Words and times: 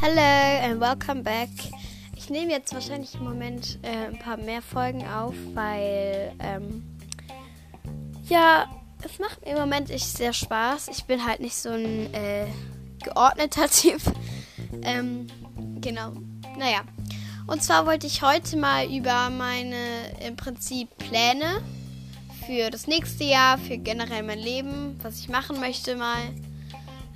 Hello 0.00 0.22
and 0.62 0.80
welcome 0.80 1.24
back. 1.24 1.48
Ich 2.14 2.30
nehme 2.30 2.52
jetzt 2.52 2.72
wahrscheinlich 2.72 3.16
im 3.16 3.24
Moment 3.24 3.80
äh, 3.82 4.06
ein 4.06 4.18
paar 4.20 4.36
mehr 4.36 4.62
Folgen 4.62 5.04
auf, 5.08 5.34
weil 5.54 6.32
ähm, 6.38 6.84
ja, 8.28 8.66
es 9.02 9.18
macht 9.18 9.44
mir 9.44 9.54
im 9.54 9.58
Moment 9.58 9.90
echt 9.90 10.06
sehr 10.06 10.32
Spaß. 10.32 10.86
Ich 10.92 11.02
bin 11.04 11.26
halt 11.26 11.40
nicht 11.40 11.56
so 11.56 11.70
ein 11.70 12.14
äh, 12.14 12.46
geordneter 13.02 13.68
Typ. 13.70 14.00
Ähm, 14.82 15.26
genau. 15.80 16.12
Naja. 16.56 16.82
Und 17.48 17.64
zwar 17.64 17.86
wollte 17.86 18.06
ich 18.06 18.22
heute 18.22 18.56
mal 18.56 18.86
über 18.86 19.30
meine 19.30 20.16
im 20.24 20.36
Prinzip 20.36 20.96
Pläne 20.96 21.60
für 22.50 22.68
das 22.68 22.88
nächste 22.88 23.22
Jahr, 23.22 23.58
für 23.58 23.78
generell 23.78 24.24
mein 24.24 24.40
Leben, 24.40 24.98
was 25.02 25.20
ich 25.20 25.28
machen 25.28 25.60
möchte, 25.60 25.94
mal 25.94 26.34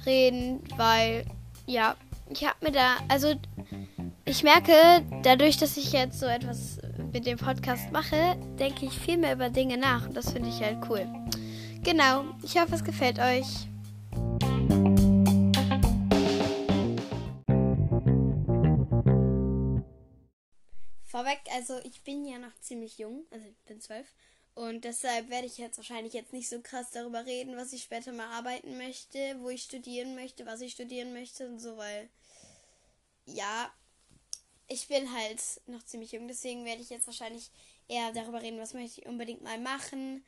reden, 0.07 0.63
weil 0.77 1.25
ja, 1.67 1.97
ich 2.31 2.47
habe 2.47 2.65
mir 2.65 2.71
da, 2.71 2.99
also 3.09 3.35
ich 4.27 4.45
merke, 4.45 4.73
dadurch, 5.25 5.57
dass 5.57 5.77
ich 5.77 5.91
jetzt 5.91 6.21
so 6.21 6.27
etwas 6.27 6.79
mit 7.13 7.27
dem 7.27 7.37
Podcast 7.37 7.91
mache, 7.91 8.37
denke 8.61 8.87
ich 8.87 8.93
viel 8.97 9.17
mehr 9.17 9.33
über 9.33 9.49
Dinge 9.51 9.77
nach 9.77 10.07
und 10.07 10.17
das 10.17 10.31
finde 10.31 10.51
ich 10.51 10.63
halt 10.63 10.79
cool. 10.89 11.05
Genau, 11.83 12.27
ich 12.45 12.57
hoffe, 12.57 12.77
es 12.77 12.85
gefällt 12.85 13.19
euch. 13.19 13.67
Vorweg, 21.03 21.41
also 21.53 21.75
ich 21.83 22.03
bin 22.03 22.25
ja 22.25 22.39
noch 22.39 22.55
ziemlich 22.61 22.99
jung, 22.99 23.25
also 23.33 23.49
ich 23.49 23.65
bin 23.65 23.81
zwölf. 23.81 24.07
Und 24.55 24.85
deshalb 24.85 25.31
werde 25.31 25.47
ich 25.47 25.59
jetzt 25.59 25.79
wahrscheinlich 25.79 26.13
jetzt 26.13 26.33
nicht 26.33 26.49
so 26.49 26.61
krass 26.61 26.91
darüber 26.93 27.27
reden, 27.27 27.57
was 27.57 27.73
ich 27.73 27.83
später 27.83 28.13
mal 28.13 28.29
arbeiten 28.29 28.77
möchte, 28.79 29.37
wo 29.41 29.49
ich 29.49 29.65
studieren 29.65 30.15
möchte, 30.15 30.47
was 30.47 30.61
ich 30.61 30.73
studieren 30.73 31.13
möchte 31.13 31.49
und 31.49 31.59
so, 31.59 31.77
weil 31.77 32.09
ja, 33.27 33.73
ich 34.69 34.87
bin 34.87 35.13
halt 35.13 35.41
noch 35.67 35.83
ziemlich 35.85 36.13
jung, 36.13 36.29
deswegen 36.29 36.65
werde 36.65 36.83
ich 36.83 36.91
jetzt 36.91 37.07
wahrscheinlich 37.07 37.51
eher 37.89 38.13
darüber 38.13 38.43
reden, 38.43 38.61
was 38.61 38.75
möchte 38.75 39.01
ich 39.01 39.07
unbedingt 39.07 39.43
mal 39.43 39.59
machen, 39.59 40.25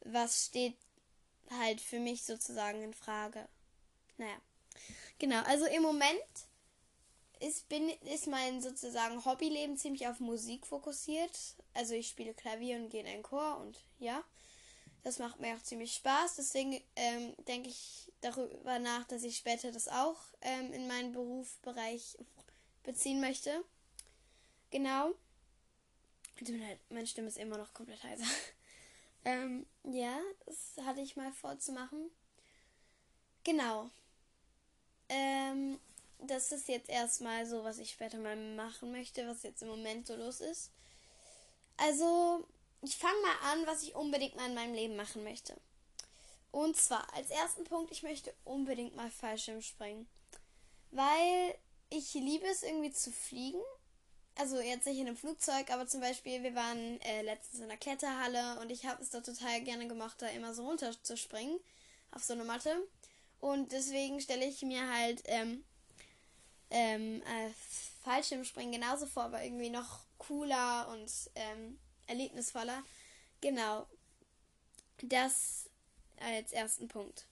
was 0.00 0.46
steht 0.46 0.76
halt 1.50 1.80
für 1.80 2.00
mich 2.00 2.24
sozusagen 2.24 2.82
in 2.82 2.94
Frage. 2.94 3.48
Naja, 4.16 4.36
genau, 5.18 5.42
also 5.44 5.66
im 5.66 5.82
Moment 5.82 6.12
ist, 7.40 7.68
bin, 7.68 7.88
ist 8.12 8.26
mein 8.26 8.60
sozusagen 8.60 9.24
Hobbyleben 9.24 9.76
ziemlich 9.76 10.08
auf 10.08 10.20
Musik 10.20 10.66
fokussiert. 10.66 11.56
Also 11.78 11.94
ich 11.94 12.08
spiele 12.08 12.34
Klavier 12.34 12.74
und 12.74 12.90
gehe 12.90 13.02
in 13.02 13.06
einen 13.06 13.22
Chor 13.22 13.58
und 13.58 13.78
ja, 14.00 14.24
das 15.04 15.20
macht 15.20 15.38
mir 15.38 15.54
auch 15.54 15.62
ziemlich 15.62 15.94
Spaß. 15.94 16.34
Deswegen 16.34 16.82
ähm, 16.96 17.36
denke 17.46 17.68
ich 17.68 18.12
darüber 18.20 18.80
nach, 18.80 19.04
dass 19.04 19.22
ich 19.22 19.36
später 19.36 19.70
das 19.70 19.86
auch 19.86 20.16
ähm, 20.40 20.72
in 20.72 20.88
meinen 20.88 21.12
Berufsbereich 21.12 22.18
beziehen 22.82 23.20
möchte. 23.20 23.62
Genau. 24.70 25.14
Meine 26.88 27.06
Stimme 27.06 27.28
ist 27.28 27.38
immer 27.38 27.58
noch 27.58 27.72
komplett 27.74 28.02
heiser. 28.02 28.26
ähm, 29.24 29.64
ja, 29.84 30.18
das 30.46 30.84
hatte 30.84 31.00
ich 31.00 31.14
mal 31.14 31.30
vorzumachen. 31.30 32.10
Genau. 33.44 33.88
Ähm, 35.08 35.78
das 36.18 36.50
ist 36.50 36.66
jetzt 36.66 36.88
erstmal 36.88 37.46
so, 37.46 37.62
was 37.62 37.78
ich 37.78 37.90
später 37.92 38.18
mal 38.18 38.34
machen 38.56 38.90
möchte, 38.90 39.28
was 39.28 39.44
jetzt 39.44 39.62
im 39.62 39.68
Moment 39.68 40.08
so 40.08 40.16
los 40.16 40.40
ist. 40.40 40.72
Also, 41.78 42.46
ich 42.82 42.96
fange 42.96 43.20
mal 43.22 43.52
an, 43.52 43.66
was 43.66 43.82
ich 43.82 43.94
unbedingt 43.94 44.36
mal 44.36 44.46
in 44.46 44.54
meinem 44.54 44.74
Leben 44.74 44.96
machen 44.96 45.24
möchte. 45.24 45.56
Und 46.50 46.76
zwar, 46.76 47.12
als 47.14 47.30
ersten 47.30 47.64
Punkt, 47.64 47.90
ich 47.92 48.02
möchte 48.02 48.34
unbedingt 48.44 48.96
mal 48.96 49.10
Fallschirm 49.10 49.62
springen. 49.62 50.08
Weil 50.90 51.54
ich 51.90 52.14
liebe 52.14 52.46
es 52.46 52.62
irgendwie 52.62 52.92
zu 52.92 53.10
fliegen. 53.10 53.60
Also 54.36 54.60
jetzt 54.60 54.86
nicht 54.86 54.98
in 54.98 55.08
einem 55.08 55.16
Flugzeug, 55.16 55.70
aber 55.70 55.86
zum 55.88 56.00
Beispiel, 56.00 56.42
wir 56.42 56.54
waren 56.54 57.00
äh, 57.00 57.22
letztens 57.22 57.60
in 57.60 57.68
der 57.68 57.76
Kletterhalle 57.76 58.60
und 58.60 58.70
ich 58.70 58.86
habe 58.86 59.02
es 59.02 59.10
da 59.10 59.20
total 59.20 59.60
gerne 59.62 59.88
gemacht, 59.88 60.22
da 60.22 60.28
immer 60.28 60.54
so 60.54 60.64
runter 60.64 60.92
zu 61.02 61.16
springen 61.16 61.58
auf 62.12 62.22
so 62.22 62.34
eine 62.34 62.44
Matte. 62.44 62.76
Und 63.40 63.72
deswegen 63.72 64.20
stelle 64.20 64.46
ich 64.46 64.62
mir 64.62 64.88
halt 64.92 65.22
ähm, 65.24 65.64
ähm, 66.70 67.22
äh, 67.22 67.50
Fallschirmspringen 68.08 68.72
genauso 68.72 69.06
vor, 69.06 69.24
aber 69.24 69.44
irgendwie 69.44 69.68
noch 69.68 70.00
cooler 70.16 70.88
und 70.88 71.10
ähm, 71.34 71.78
erlebnisvoller. 72.06 72.82
Genau. 73.42 73.86
Das 75.02 75.68
als 76.18 76.52
ersten 76.52 76.88
Punkt. 76.88 77.26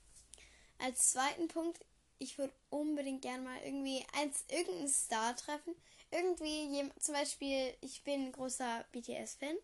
Als 0.79 1.13
zweiten 1.13 1.49
Punkt, 1.49 1.81
ich 2.19 2.37
würde 2.37 2.53
unbedingt 2.69 3.23
gerne 3.23 3.43
mal 3.43 3.59
irgendwie 3.65 4.05
eins, 4.13 4.45
irgendeinen 4.49 4.89
Star 4.89 5.35
treffen. 5.35 5.75
Irgendwie, 6.11 6.91
zum 7.01 7.15
Beispiel, 7.15 7.75
ich 7.81 8.05
bin 8.05 8.31
großer 8.31 8.85
BTS-Fan. 8.93 9.57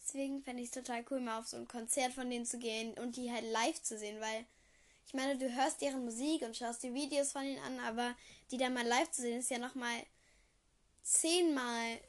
Deswegen 0.00 0.42
fände 0.42 0.62
ich 0.62 0.68
es 0.68 0.74
total 0.74 1.04
cool, 1.10 1.20
mal 1.20 1.40
auf 1.40 1.48
so 1.48 1.56
ein 1.56 1.66
Konzert 1.66 2.12
von 2.12 2.30
denen 2.30 2.46
zu 2.46 2.58
gehen 2.58 2.94
und 2.94 3.16
die 3.16 3.32
halt 3.32 3.44
live 3.50 3.82
zu 3.82 3.98
sehen, 3.98 4.20
weil 4.20 4.46
ich 5.06 5.12
meine, 5.12 5.36
du 5.36 5.52
hörst 5.52 5.82
deren 5.82 6.04
Musik 6.04 6.42
und 6.42 6.56
schaust 6.56 6.84
die 6.84 6.94
Videos 6.94 7.32
von 7.32 7.44
ihnen 7.44 7.62
an, 7.64 7.80
aber 7.80 8.14
die 8.52 8.58
dann 8.58 8.74
mal 8.74 8.86
live 8.86 9.10
zu 9.10 9.22
sehen, 9.22 9.40
ist 9.40 9.50
ja 9.50 9.58
nochmal 9.58 10.06
zehnmal 11.02 12.00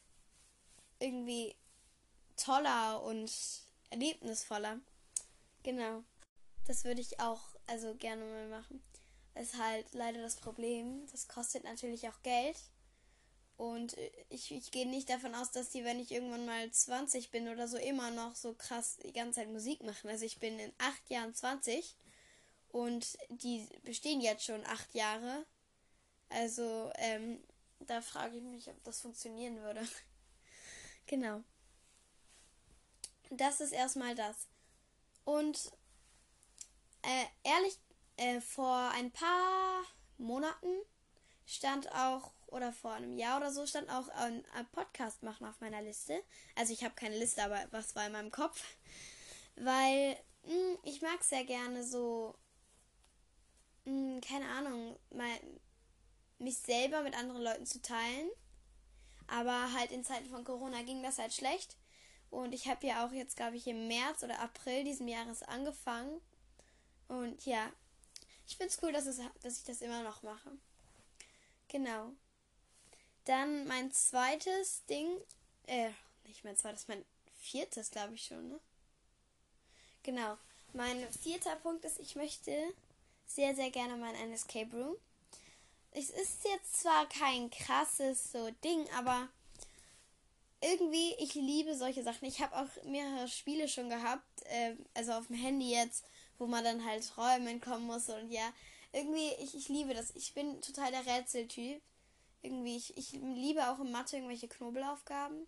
irgendwie 0.99 1.55
toller 2.37 3.01
und 3.03 3.31
erlebnisvoller. 3.89 4.79
Genau. 5.63 6.03
Das 6.65 6.83
würde 6.85 7.01
ich 7.01 7.19
auch 7.19 7.41
also 7.67 7.95
gerne 7.95 8.23
mal 8.23 8.47
machen. 8.47 8.81
Ist 9.35 9.57
halt 9.57 9.93
leider 9.93 10.21
das 10.21 10.35
Problem. 10.35 11.05
Das 11.11 11.27
kostet 11.27 11.63
natürlich 11.63 12.07
auch 12.07 12.21
Geld. 12.21 12.57
Und 13.57 13.95
ich, 14.29 14.51
ich 14.51 14.71
gehe 14.71 14.87
nicht 14.87 15.09
davon 15.09 15.35
aus, 15.35 15.51
dass 15.51 15.69
die, 15.69 15.83
wenn 15.83 15.99
ich 15.99 16.11
irgendwann 16.11 16.45
mal 16.45 16.69
20 16.69 17.31
bin 17.31 17.47
oder 17.47 17.67
so, 17.67 17.77
immer 17.77 18.11
noch 18.11 18.35
so 18.35 18.53
krass 18.53 18.97
die 18.97 19.13
ganze 19.13 19.41
Zeit 19.41 19.49
Musik 19.49 19.83
machen. 19.83 20.09
Also 20.09 20.25
ich 20.25 20.39
bin 20.39 20.59
in 20.59 20.73
acht 20.79 21.09
Jahren 21.09 21.33
20 21.33 21.95
und 22.69 23.17
die 23.29 23.67
bestehen 23.83 24.21
jetzt 24.21 24.45
schon 24.45 24.65
acht 24.65 24.93
Jahre. 24.95 25.45
Also, 26.29 26.91
ähm, 26.95 27.39
da 27.85 28.01
frage 28.01 28.37
ich 28.37 28.43
mich, 28.43 28.69
ob 28.69 28.83
das 28.83 29.01
funktionieren 29.01 29.61
würde. 29.61 29.87
genau. 31.07 31.43
Das 33.29 33.61
ist 33.61 33.71
erstmal 33.71 34.15
das. 34.15 34.47
Und 35.25 35.71
äh, 37.01 37.25
ehrlich, 37.43 37.79
äh, 38.17 38.41
vor 38.41 38.91
ein 38.91 39.11
paar 39.11 39.83
Monaten 40.17 40.67
stand 41.45 41.91
auch, 41.93 42.31
oder 42.47 42.71
vor 42.71 42.93
einem 42.93 43.17
Jahr 43.17 43.37
oder 43.37 43.51
so, 43.51 43.65
stand 43.65 43.89
auch 43.89 44.07
ein, 44.09 44.45
ein 44.53 44.67
Podcast 44.67 45.23
machen 45.23 45.47
auf 45.47 45.59
meiner 45.59 45.81
Liste. 45.81 46.23
Also 46.55 46.73
ich 46.73 46.83
habe 46.83 46.95
keine 46.95 47.17
Liste, 47.17 47.43
aber 47.43 47.59
was 47.71 47.95
war 47.95 48.05
in 48.05 48.11
meinem 48.11 48.31
Kopf? 48.31 48.63
Weil 49.55 50.17
mh, 50.43 50.51
hm, 50.51 50.77
ich 50.83 51.01
mag 51.01 51.23
sehr 51.23 51.43
gerne 51.45 51.83
so 51.83 52.35
mh, 53.85 53.91
hm, 53.91 54.21
keine 54.21 54.47
Ahnung, 54.49 54.97
mal 55.11 55.39
mich 56.43 56.57
selber 56.57 57.01
mit 57.01 57.15
anderen 57.15 57.41
Leuten 57.41 57.65
zu 57.65 57.81
teilen. 57.81 58.29
Aber 59.27 59.73
halt 59.73 59.91
in 59.91 60.03
Zeiten 60.03 60.29
von 60.29 60.43
Corona 60.43 60.83
ging 60.83 61.01
das 61.01 61.17
halt 61.17 61.33
schlecht. 61.33 61.77
Und 62.29 62.53
ich 62.53 62.67
habe 62.67 62.85
ja 62.87 63.05
auch 63.05 63.11
jetzt, 63.11 63.37
glaube 63.37 63.57
ich, 63.57 63.67
im 63.67 63.87
März 63.87 64.23
oder 64.23 64.39
April 64.39 64.83
diesen 64.83 65.07
Jahres 65.07 65.43
angefangen. 65.43 66.19
Und 67.07 67.45
ja, 67.45 67.71
ich 68.47 68.57
finde 68.57 68.71
es 68.71 68.81
cool, 68.81 68.91
dass, 68.91 69.05
es, 69.05 69.21
dass 69.41 69.57
ich 69.57 69.63
das 69.63 69.81
immer 69.81 70.03
noch 70.03 70.23
mache. 70.23 70.51
Genau. 71.67 72.11
Dann 73.25 73.67
mein 73.67 73.91
zweites 73.91 74.85
Ding, 74.85 75.07
äh, 75.67 75.91
nicht 76.25 76.43
mein 76.43 76.57
zweites, 76.57 76.87
mein 76.87 77.05
viertes, 77.39 77.91
glaube 77.91 78.15
ich 78.15 78.25
schon, 78.25 78.49
ne? 78.49 78.59
Genau. 80.03 80.37
Mein 80.73 81.07
vierter 81.13 81.55
Punkt 81.57 81.85
ist, 81.85 81.99
ich 81.99 82.15
möchte 82.15 82.51
sehr, 83.25 83.55
sehr 83.55 83.71
gerne 83.71 83.95
mal 83.95 84.09
in 84.09 84.21
ein 84.21 84.31
Escape 84.33 84.75
Room. 84.75 84.95
Es 85.95 86.09
ist 86.09 86.45
jetzt 86.45 86.81
zwar 86.81 87.07
kein 87.07 87.49
krasses 87.49 88.31
so 88.31 88.49
Ding, 88.63 88.85
aber 88.97 89.29
irgendwie, 90.61 91.13
ich 91.19 91.35
liebe 91.35 91.75
solche 91.75 92.03
Sachen. 92.03 92.27
Ich 92.27 92.41
habe 92.41 92.55
auch 92.57 92.83
mehrere 92.85 93.27
Spiele 93.27 93.67
schon 93.67 93.89
gehabt, 93.89 94.43
äh, 94.45 94.75
also 94.93 95.13
auf 95.13 95.27
dem 95.27 95.35
Handy 95.35 95.71
jetzt, 95.71 96.05
wo 96.37 96.47
man 96.47 96.63
dann 96.63 96.85
halt 96.85 97.17
Räume 97.17 97.51
entkommen 97.51 97.85
muss 97.85 98.09
und 98.09 98.31
ja, 98.31 98.51
irgendwie, 98.91 99.29
ich, 99.39 99.55
ich 99.55 99.69
liebe 99.69 99.93
das. 99.93 100.11
Ich 100.15 100.33
bin 100.33 100.61
total 100.61 100.91
der 100.91 101.05
Rätseltyp. 101.05 101.81
Irgendwie, 102.41 102.77
ich, 102.77 102.97
ich 102.97 103.13
liebe 103.13 103.67
auch 103.69 103.79
in 103.79 103.91
Mathe 103.91 104.17
irgendwelche 104.17 104.47
Knobelaufgaben. 104.47 105.47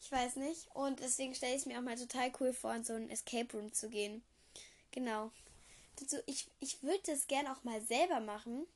Ich 0.00 0.12
weiß 0.12 0.36
nicht. 0.36 0.68
Und 0.74 1.00
deswegen 1.00 1.34
stelle 1.34 1.54
ich 1.54 1.62
es 1.62 1.66
mir 1.66 1.78
auch 1.78 1.82
mal 1.82 1.96
total 1.98 2.30
cool 2.40 2.52
vor, 2.52 2.74
in 2.74 2.84
so 2.84 2.92
ein 2.92 3.10
Escape 3.10 3.56
Room 3.56 3.72
zu 3.72 3.88
gehen. 3.88 4.22
Genau 4.92 5.32
so, 6.06 6.18
ich, 6.26 6.46
ich 6.60 6.82
würde 6.82 7.00
das 7.06 7.26
gerne 7.26 7.52
auch 7.52 7.64
mal 7.64 7.80
selber 7.82 8.20
machen. 8.20 8.66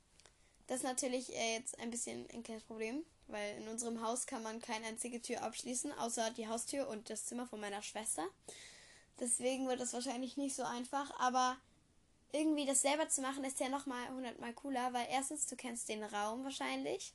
Das 0.72 0.80
ist 0.80 0.86
natürlich 0.86 1.36
äh, 1.36 1.56
jetzt 1.56 1.78
ein 1.80 1.90
bisschen 1.90 2.26
ein 2.32 2.42
kleines 2.42 2.64
Problem, 2.64 3.04
weil 3.26 3.58
in 3.58 3.68
unserem 3.68 4.00
Haus 4.00 4.24
kann 4.24 4.42
man 4.42 4.58
keine 4.58 4.86
einzige 4.86 5.20
Tür 5.20 5.42
abschließen, 5.42 5.92
außer 5.98 6.30
die 6.30 6.48
Haustür 6.48 6.88
und 6.88 7.10
das 7.10 7.26
Zimmer 7.26 7.46
von 7.46 7.60
meiner 7.60 7.82
Schwester. 7.82 8.26
Deswegen 9.20 9.68
wird 9.68 9.82
das 9.82 9.92
wahrscheinlich 9.92 10.38
nicht 10.38 10.56
so 10.56 10.62
einfach, 10.62 11.12
aber 11.20 11.58
irgendwie 12.32 12.64
das 12.64 12.80
selber 12.80 13.06
zu 13.10 13.20
machen, 13.20 13.44
ist 13.44 13.60
ja 13.60 13.68
nochmal 13.68 14.08
hundertmal 14.08 14.54
cooler, 14.54 14.94
weil 14.94 15.06
erstens, 15.10 15.46
du 15.46 15.56
kennst 15.56 15.90
den 15.90 16.02
Raum 16.04 16.42
wahrscheinlich. 16.42 17.12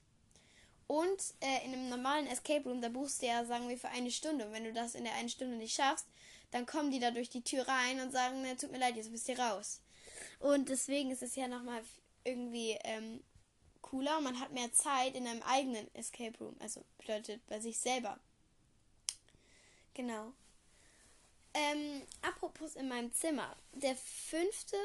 Und 0.85 1.33
äh, 1.39 1.65
in 1.65 1.73
einem 1.73 1.89
normalen 1.89 2.27
Escape 2.27 2.69
Room, 2.69 2.79
da 2.79 2.89
buchst 2.89 3.23
du 3.23 3.25
ja, 3.25 3.43
sagen 3.43 3.69
wir, 3.69 3.77
für 3.79 3.89
eine 3.89 4.11
Stunde. 4.11 4.45
Und 4.45 4.53
wenn 4.53 4.65
du 4.65 4.73
das 4.73 4.93
in 4.93 5.03
der 5.03 5.15
einen 5.15 5.29
Stunde 5.29 5.57
nicht 5.57 5.75
schaffst, 5.75 6.05
dann 6.51 6.67
kommen 6.67 6.91
die 6.91 6.99
da 6.99 7.09
durch 7.09 7.31
die 7.31 7.41
Tür 7.41 7.67
rein 7.67 8.01
und 8.01 8.11
sagen, 8.11 8.45
tut 8.61 8.71
mir 8.71 8.77
leid, 8.77 8.97
jetzt 8.97 9.11
bist 9.11 9.27
du 9.27 9.33
raus. 9.35 9.81
Und 10.41 10.69
deswegen 10.69 11.09
ist 11.09 11.23
es 11.23 11.35
ja 11.35 11.47
nochmal 11.47 11.81
irgendwie 12.23 12.77
ähm, 12.83 13.23
cooler. 13.89 14.19
Man 14.21 14.39
hat 14.39 14.51
mehr 14.51 14.71
Zeit 14.73 15.15
in 15.15 15.27
einem 15.27 15.41
eigenen 15.43 15.93
Escape 15.95 16.37
Room. 16.39 16.55
Also 16.59 16.83
bedeutet 16.97 17.45
bei 17.47 17.59
sich 17.59 17.79
selber. 17.79 18.19
Genau. 19.93 20.33
Ähm, 21.53 22.01
apropos 22.21 22.75
in 22.75 22.87
meinem 22.87 23.13
Zimmer. 23.13 23.55
Der 23.73 23.95
fünfte 23.95 24.77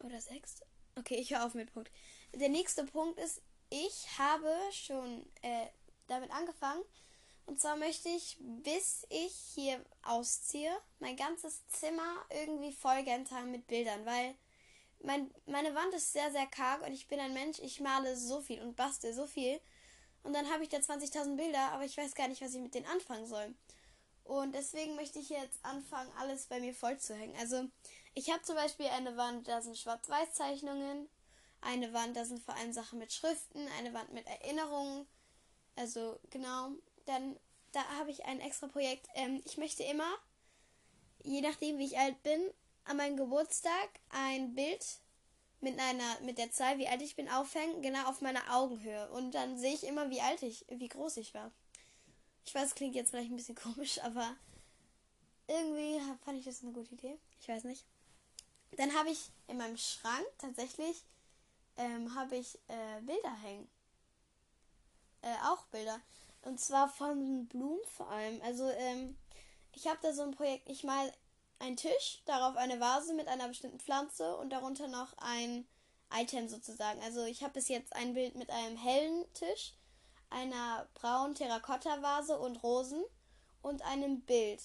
oder 0.00 0.20
sechste? 0.20 0.66
Okay, 0.96 1.16
ich 1.16 1.30
höre 1.30 1.46
auf 1.46 1.54
mit 1.54 1.72
Punkt. 1.72 1.90
Der 2.34 2.48
nächste 2.48 2.84
Punkt 2.84 3.18
ist, 3.18 3.40
ich 3.70 4.18
habe 4.18 4.54
schon 4.72 5.24
äh, 5.42 5.66
damit 6.08 6.30
angefangen. 6.30 6.82
Und 7.46 7.60
zwar 7.60 7.76
möchte 7.76 8.08
ich, 8.08 8.36
bis 8.40 9.06
ich 9.08 9.34
hier 9.54 9.84
ausziehe, 10.02 10.76
mein 10.98 11.16
ganzes 11.16 11.66
Zimmer 11.68 12.24
irgendwie 12.30 12.76
haben 13.30 13.50
mit 13.50 13.66
Bildern, 13.66 14.04
weil 14.04 14.34
mein, 15.02 15.30
meine 15.46 15.74
Wand 15.74 15.94
ist 15.94 16.12
sehr, 16.12 16.30
sehr 16.30 16.46
karg 16.46 16.82
und 16.82 16.92
ich 16.92 17.08
bin 17.08 17.20
ein 17.20 17.32
Mensch, 17.32 17.58
ich 17.60 17.80
male 17.80 18.16
so 18.16 18.40
viel 18.40 18.60
und 18.62 18.76
bastel 18.76 19.12
so 19.12 19.26
viel. 19.26 19.60
Und 20.22 20.34
dann 20.34 20.50
habe 20.50 20.62
ich 20.62 20.68
da 20.68 20.78
20.000 20.78 21.36
Bilder, 21.36 21.72
aber 21.72 21.84
ich 21.84 21.96
weiß 21.96 22.14
gar 22.14 22.28
nicht, 22.28 22.42
was 22.42 22.54
ich 22.54 22.60
mit 22.60 22.74
denen 22.74 22.86
anfangen 22.86 23.26
soll. 23.26 23.54
Und 24.24 24.54
deswegen 24.54 24.94
möchte 24.96 25.18
ich 25.18 25.30
jetzt 25.30 25.64
anfangen, 25.64 26.12
alles 26.18 26.46
bei 26.46 26.60
mir 26.60 26.74
voll 26.74 26.98
zu 26.98 27.14
hängen. 27.14 27.34
Also, 27.40 27.64
ich 28.14 28.30
habe 28.30 28.42
zum 28.42 28.54
Beispiel 28.54 28.86
eine 28.86 29.16
Wand, 29.16 29.48
da 29.48 29.62
sind 29.62 29.78
Schwarz-Weiß-Zeichnungen, 29.78 31.08
eine 31.62 31.92
Wand, 31.92 32.16
da 32.16 32.24
sind 32.24 32.40
vor 32.42 32.54
allem 32.54 32.72
Sachen 32.72 32.98
mit 32.98 33.12
Schriften, 33.12 33.66
eine 33.78 33.92
Wand 33.94 34.12
mit 34.12 34.26
Erinnerungen. 34.26 35.06
Also, 35.76 36.20
genau. 36.30 36.70
Dann, 37.06 37.38
da 37.72 37.82
habe 37.98 38.10
ich 38.10 38.24
ein 38.24 38.40
extra 38.40 38.68
Projekt. 38.68 39.08
Ähm, 39.14 39.40
ich 39.44 39.56
möchte 39.56 39.82
immer, 39.84 40.10
je 41.22 41.40
nachdem, 41.40 41.78
wie 41.78 41.86
ich 41.86 41.98
alt 41.98 42.22
bin, 42.22 42.40
an 42.90 42.96
meinem 42.96 43.16
Geburtstag 43.16 43.88
ein 44.08 44.52
Bild 44.54 44.84
mit 45.60 45.78
einer, 45.78 46.20
mit 46.22 46.38
der 46.38 46.50
Zahl, 46.50 46.76
wie 46.78 46.88
alt 46.88 47.00
ich 47.02 47.14
bin, 47.14 47.28
aufhängen, 47.28 47.82
genau 47.82 48.08
auf 48.08 48.20
meiner 48.20 48.42
Augenhöhe. 48.52 49.08
Und 49.12 49.32
dann 49.32 49.56
sehe 49.56 49.74
ich 49.74 49.84
immer, 49.84 50.10
wie 50.10 50.20
alt 50.20 50.42
ich, 50.42 50.64
wie 50.68 50.88
groß 50.88 51.18
ich 51.18 51.32
war. 51.32 51.52
Ich 52.44 52.52
weiß, 52.52 52.74
klingt 52.74 52.96
jetzt 52.96 53.10
vielleicht 53.10 53.30
ein 53.30 53.36
bisschen 53.36 53.54
komisch, 53.74 54.02
aber 54.02 54.34
irgendwie 55.46 56.00
fand 56.24 56.38
ich 56.38 56.44
das 56.44 56.64
eine 56.64 56.72
gute 56.72 56.92
Idee. 56.94 57.16
Ich 57.40 57.48
weiß 57.48 57.62
nicht. 57.64 57.84
Dann 58.76 58.92
habe 58.94 59.10
ich 59.10 59.30
in 59.46 59.56
meinem 59.56 59.76
Schrank 59.76 60.26
tatsächlich 60.38 61.04
ähm, 61.76 62.12
habe 62.16 62.36
ich 62.36 62.58
äh, 62.66 63.00
Bilder 63.02 63.36
hängen. 63.42 63.68
Äh, 65.22 65.34
auch 65.44 65.64
Bilder. 65.66 66.00
Und 66.42 66.58
zwar 66.58 66.88
von 66.88 67.46
Blumen 67.46 67.84
vor 67.84 68.08
allem. 68.08 68.40
Also 68.42 68.68
ähm, 68.68 69.16
ich 69.74 69.86
habe 69.86 69.98
da 70.02 70.12
so 70.12 70.22
ein 70.22 70.32
Projekt. 70.32 70.68
Ich 70.68 70.82
mal 70.82 71.12
einen 71.60 71.76
Tisch, 71.76 72.22
darauf 72.24 72.56
eine 72.56 72.80
Vase 72.80 73.14
mit 73.14 73.28
einer 73.28 73.48
bestimmten 73.48 73.80
Pflanze 73.80 74.36
und 74.36 74.50
darunter 74.50 74.88
noch 74.88 75.12
ein 75.18 75.66
Item 76.12 76.48
sozusagen. 76.48 77.00
Also 77.02 77.24
ich 77.24 77.42
habe 77.42 77.54
bis 77.54 77.68
jetzt 77.68 77.94
ein 77.94 78.14
Bild 78.14 78.34
mit 78.34 78.50
einem 78.50 78.76
hellen 78.76 79.24
Tisch, 79.34 79.74
einer 80.30 80.88
braunen 80.94 81.34
Terrakotta-Vase 81.34 82.38
und 82.38 82.62
Rosen 82.62 83.04
und 83.62 83.82
einem 83.82 84.22
Bild. 84.22 84.60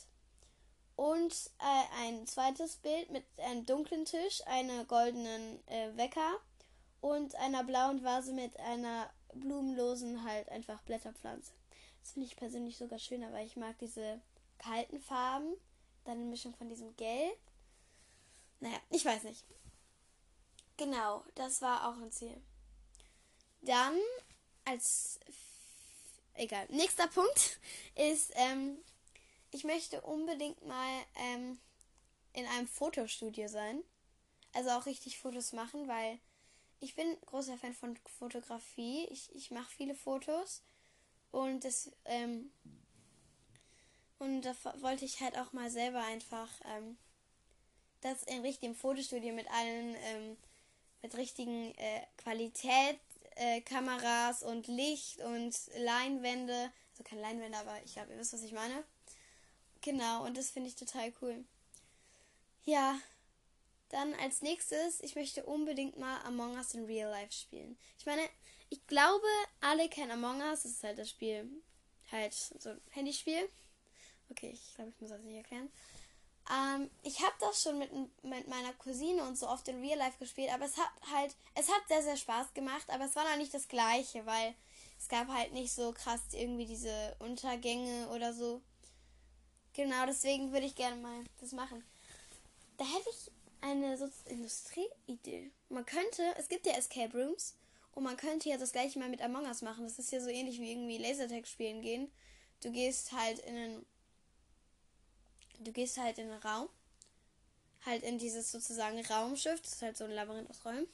Und 0.96 1.34
äh, 1.60 2.06
ein 2.06 2.26
zweites 2.26 2.78
Bild 2.78 3.12
mit 3.12 3.26
einem 3.38 3.66
dunklen 3.66 4.06
Tisch, 4.06 4.46
einem 4.48 4.88
goldenen 4.88 5.68
äh, 5.68 5.96
Wecker 5.98 6.40
und 7.02 7.36
einer 7.36 7.66
blauen 7.66 8.04
Vase 8.04 8.32
mit 8.32 8.58
einer 8.60 9.10
blumenlosen, 9.34 10.24
halt 10.24 10.48
einfach 10.50 10.82
Blätterpflanze. 10.84 11.52
Das 12.02 12.14
finde 12.14 12.28
ich 12.28 12.38
persönlich 12.38 12.78
sogar 12.78 13.00
schöner, 13.00 13.34
weil 13.34 13.46
ich 13.46 13.58
mag 13.58 13.78
diese 13.80 14.22
kalten 14.58 15.02
Farben 15.02 15.56
dann 16.06 16.18
eine 16.18 16.30
Mischung 16.30 16.56
von 16.56 16.70
diesem 16.70 16.96
Gelb. 16.96 17.38
Naja, 18.60 18.80
ich 18.90 19.04
weiß 19.04 19.24
nicht. 19.24 19.44
Genau, 20.78 21.24
das 21.36 21.62
war 21.62 21.88
auch 21.88 22.02
ein 22.02 22.12
Ziel. 22.12 22.42
Dann 23.62 23.98
als 24.66 25.20
egal. 26.36 26.68
Nächster 26.70 27.08
Punkt 27.08 27.60
ist, 27.96 28.32
ähm, 28.36 28.78
ich 29.52 29.64
möchte 29.64 30.02
unbedingt 30.02 30.66
mal 30.66 31.04
ähm, 31.16 31.60
in 32.34 32.46
einem 32.46 32.68
Fotostudio 32.68 33.48
sein. 33.48 33.84
Also 34.54 34.70
auch 34.72 34.86
richtig 34.86 35.18
Fotos 35.18 35.54
machen, 35.54 35.88
weil 35.88 36.20
ich 36.80 36.96
bin 36.96 37.18
großer 37.26 37.58
Fan 37.58 37.74
von 37.74 37.98
Fotografie. 38.20 39.06
Ich, 39.06 39.34
ich 39.36 39.52
mache 39.52 39.70
viele 39.70 39.96
Fotos 39.96 40.64
und 41.32 41.64
das 41.64 41.92
ähm, 42.06 42.52
und 44.20 44.42
da 44.42 44.54
wollte 44.82 45.06
ich 45.06 45.22
halt 45.22 45.38
auch 45.38 45.54
mal 45.54 45.70
selber 45.70 46.04
einfach 46.04 46.50
ähm, 46.66 46.98
das 48.02 48.24
in 48.24 48.42
richtigem 48.42 48.76
Fotostudio 48.76 49.34
mit 49.34 49.50
allen, 49.52 49.96
ähm, 49.96 50.36
mit 51.02 51.16
richtigen 51.18 51.74
äh, 51.76 52.02
Qualitätskameras 52.18 54.44
äh, 54.44 54.46
und 54.46 54.68
Licht 54.68 55.20
und 55.22 55.56
Leinwände. 55.78 56.72
Also 56.92 57.04
keine 57.04 57.22
Leinwände, 57.22 57.58
aber 57.58 57.82
ich 57.84 57.94
glaube, 57.94 58.14
ihr 58.14 58.20
wisst, 58.20 58.34
was 58.34 58.44
ich 58.44 58.54
meine. 58.54 58.84
Genau, 59.82 60.24
und 60.26 60.38
das 60.38 60.52
finde 60.52 60.70
ich 60.70 60.76
total 60.76 61.12
cool. 61.22 61.44
Ja, 62.64 63.00
dann 63.90 64.14
als 64.16 64.42
nächstes, 64.42 65.02
ich 65.02 65.16
möchte 65.16 65.46
unbedingt 65.46 65.98
mal 65.98 66.22
Among 66.24 66.56
Us 66.56 66.74
in 66.74 66.86
Real 66.86 67.12
Life 67.12 67.34
spielen. 67.34 67.78
Ich 68.00 68.06
meine, 68.06 68.22
ich 68.70 68.88
glaube, 68.88 69.28
alle 69.62 69.90
kennen 69.90 70.12
Among 70.12 70.42
Us. 70.42 70.64
Das 70.64 70.72
ist 70.72 70.84
halt 70.84 70.98
das 70.98 71.10
Spiel, 71.10 71.50
halt 72.12 72.34
so 72.34 72.70
ein 72.70 72.82
Handyspiel. 72.92 73.50
Okay, 74.30 74.52
ich 74.54 74.76
glaube, 74.76 74.92
ich 74.92 75.02
muss 75.02 75.12
das 75.12 75.22
nicht 75.22 75.38
erklären. 75.38 75.70
Ähm, 76.52 76.90
ich 77.04 77.20
habe 77.22 77.34
das 77.40 77.64
schon 77.64 77.80
mit, 77.80 77.92
mit 78.24 78.48
meiner 78.48 78.74
Cousine 78.74 79.24
und 79.24 79.38
so 79.38 79.48
oft 79.48 79.68
in 79.68 79.82
Real 79.82 79.98
Life 79.98 80.20
gespielt, 80.20 80.52
aber 80.54 80.66
es 80.66 80.78
hat 80.78 80.92
halt, 81.12 81.36
es 81.56 81.70
hat 81.70 81.88
sehr, 81.88 82.04
sehr 82.04 82.18
Spaß 82.18 82.54
gemacht, 82.54 82.86
aber 82.90 83.06
es 83.06 83.16
war 83.16 83.24
noch 83.30 83.38
nicht 83.38 83.54
das 83.54 83.68
gleiche, 83.68 84.26
weil 84.26 84.54
es 85.00 85.08
gab 85.08 85.28
halt 85.28 85.54
nicht 85.54 85.74
so 85.74 85.92
krass 85.92 86.22
irgendwie 86.34 86.66
diese 86.66 87.16
Untergänge 87.20 88.10
oder 88.10 88.34
so. 88.34 88.62
Genau, 89.74 90.06
deswegen 90.06 90.52
würde 90.52 90.68
ich 90.68 90.76
gerne 90.76 91.02
mal 91.02 91.24
das 91.42 91.52
machen. 91.52 91.84
Da 92.78 92.86
hätte 92.86 93.10
ich 93.10 93.32
eine 93.62 93.98
so 93.98 94.08
Industrieidee. 94.26 95.52
Man 95.70 95.86
könnte, 95.86 96.24
es 96.38 96.48
gibt 96.48 96.66
ja 96.66 96.74
Escape 96.74 97.18
Rooms 97.18 97.56
und 97.94 98.04
man 98.04 98.18
könnte 98.18 98.50
ja 98.50 98.58
das 98.58 98.72
gleiche 98.72 99.00
mal 99.00 99.10
mit 99.10 99.22
Among 99.22 99.46
Us 99.46 99.64
machen. 99.64 99.84
Das 99.84 99.98
ist 99.98 100.12
ja 100.12 100.22
so 100.22 100.30
ähnlich 100.30 100.60
wie 100.60 100.72
irgendwie 100.72 100.98
Lasertag 100.98 101.48
spielen 101.48 101.82
gehen. 101.82 102.12
Du 102.62 102.72
gehst 102.72 103.12
halt 103.12 103.40
in 103.40 103.56
einen 103.56 103.86
du 105.60 105.72
gehst 105.72 105.98
halt 105.98 106.18
in 106.18 106.28
den 106.28 106.40
Raum, 106.40 106.70
halt 107.86 108.04
in 108.04 108.18
dieses 108.18 108.52
sozusagen 108.52 109.04
Raumschiff, 109.06 109.62
das 109.62 109.74
ist 109.74 109.82
halt 109.82 109.98
so 109.98 110.06
ein 110.06 110.12
Labyrinth 110.12 110.50
aus 110.50 110.66
Räumen. 110.66 110.88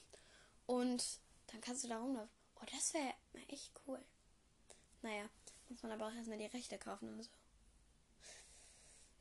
Und 0.66 1.20
dann 1.48 1.62
kannst 1.62 1.84
du 1.84 1.88
da 1.88 2.00
rumlaufen. 2.00 2.30
Oh, 2.56 2.66
das 2.72 2.94
wäre 2.94 3.14
echt 3.50 3.72
cool. 3.88 4.00
Naja, 5.02 5.28
muss 5.70 5.82
man 5.84 5.92
aber 5.92 6.08
auch 6.08 6.14
erstmal 6.14 6.38
die 6.38 6.46
Rechte 6.46 6.78
kaufen 6.78 7.10
und 7.10 7.24
so. 7.24 7.30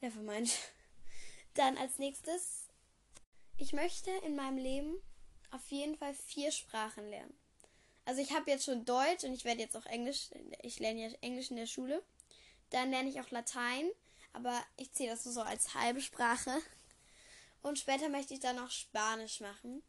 Nevermind. 0.01 0.51
Dann 1.55 1.77
als 1.77 1.99
nächstes, 1.99 2.69
ich 3.57 3.73
möchte 3.73 4.11
in 4.25 4.37
meinem 4.37 4.59
Leben 4.59 4.95
auf 5.51 5.71
jeden 5.71 5.97
Fall 5.97 6.15
vier 6.15 6.53
Sprachen 6.53 7.09
lernen. 7.09 7.35
Also 8.05 8.23
ich 8.23 8.33
habe 8.33 8.51
jetzt 8.51 8.65
schon 8.65 8.85
Deutsch 8.85 9.25
und 9.25 9.33
ich 9.33 9.45
werde 9.45 9.61
jetzt 9.61 9.77
auch 9.77 9.87
Englisch, 9.87 10.31
ich 10.63 10.79
lerne 10.79 11.09
ja 11.09 11.17
Englisch 11.21 11.51
in 11.51 11.57
der 11.57 11.67
Schule. 11.67 12.03
Dann 12.71 12.91
lerne 12.91 13.09
ich 13.09 13.21
auch 13.21 13.31
Latein 13.31 13.91
aber 14.33 14.63
ich 14.77 14.93
ziehe 14.93 15.11
das 15.11 15.25
so 15.25 15.43
als 15.43 15.75
halbe 15.75 16.01
Sprache. 16.01 16.61
Und 17.63 17.79
später 17.79 18.09
möchte 18.09 18.35
ich 18.35 18.41
dann 18.41 18.57
noch 18.57 18.71
Spanisch 18.71 19.41
machen. 19.41 19.83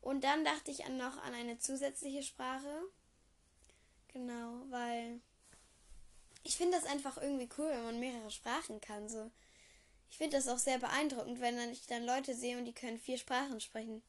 Und 0.00 0.24
dann 0.24 0.44
dachte 0.44 0.70
ich 0.70 0.84
an 0.84 0.96
noch 0.96 1.16
an 1.22 1.34
eine 1.34 1.58
zusätzliche 1.58 2.22
Sprache. 2.22 2.82
Genau, 4.08 4.64
weil 4.68 5.20
ich 6.44 6.56
finde 6.56 6.76
das 6.76 6.86
einfach 6.86 7.16
irgendwie 7.16 7.48
cool, 7.58 7.68
wenn 7.68 7.84
man 7.84 8.00
mehrere 8.00 8.30
Sprachen 8.30 8.80
kann. 8.80 9.08
So. 9.08 9.30
Ich 10.10 10.18
finde 10.18 10.36
das 10.36 10.48
auch 10.48 10.58
sehr 10.58 10.78
beeindruckend, 10.78 11.40
wenn 11.40 11.58
ich 11.70 11.86
dann 11.86 12.04
Leute 12.04 12.34
sehe 12.34 12.58
und 12.58 12.64
die 12.64 12.74
können 12.74 12.98
vier 12.98 13.16
Sprachen 13.16 13.60
sprechen. 13.60 14.02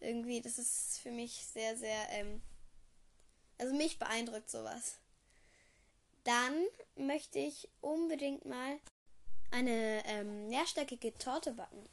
Irgendwie, 0.00 0.40
das 0.40 0.58
ist 0.58 1.00
für 1.00 1.10
mich 1.10 1.44
sehr, 1.44 1.76
sehr, 1.76 2.08
ähm, 2.10 2.40
also 3.58 3.74
mich 3.74 3.98
beeindruckt 3.98 4.48
sowas. 4.48 4.98
Dann 6.22 6.54
möchte 6.98 7.38
ich 7.38 7.68
unbedingt 7.80 8.44
mal 8.44 8.78
eine 9.50 10.02
ähm, 10.06 10.48
nährstärkige 10.48 11.16
Torte 11.18 11.52
backen. 11.52 11.88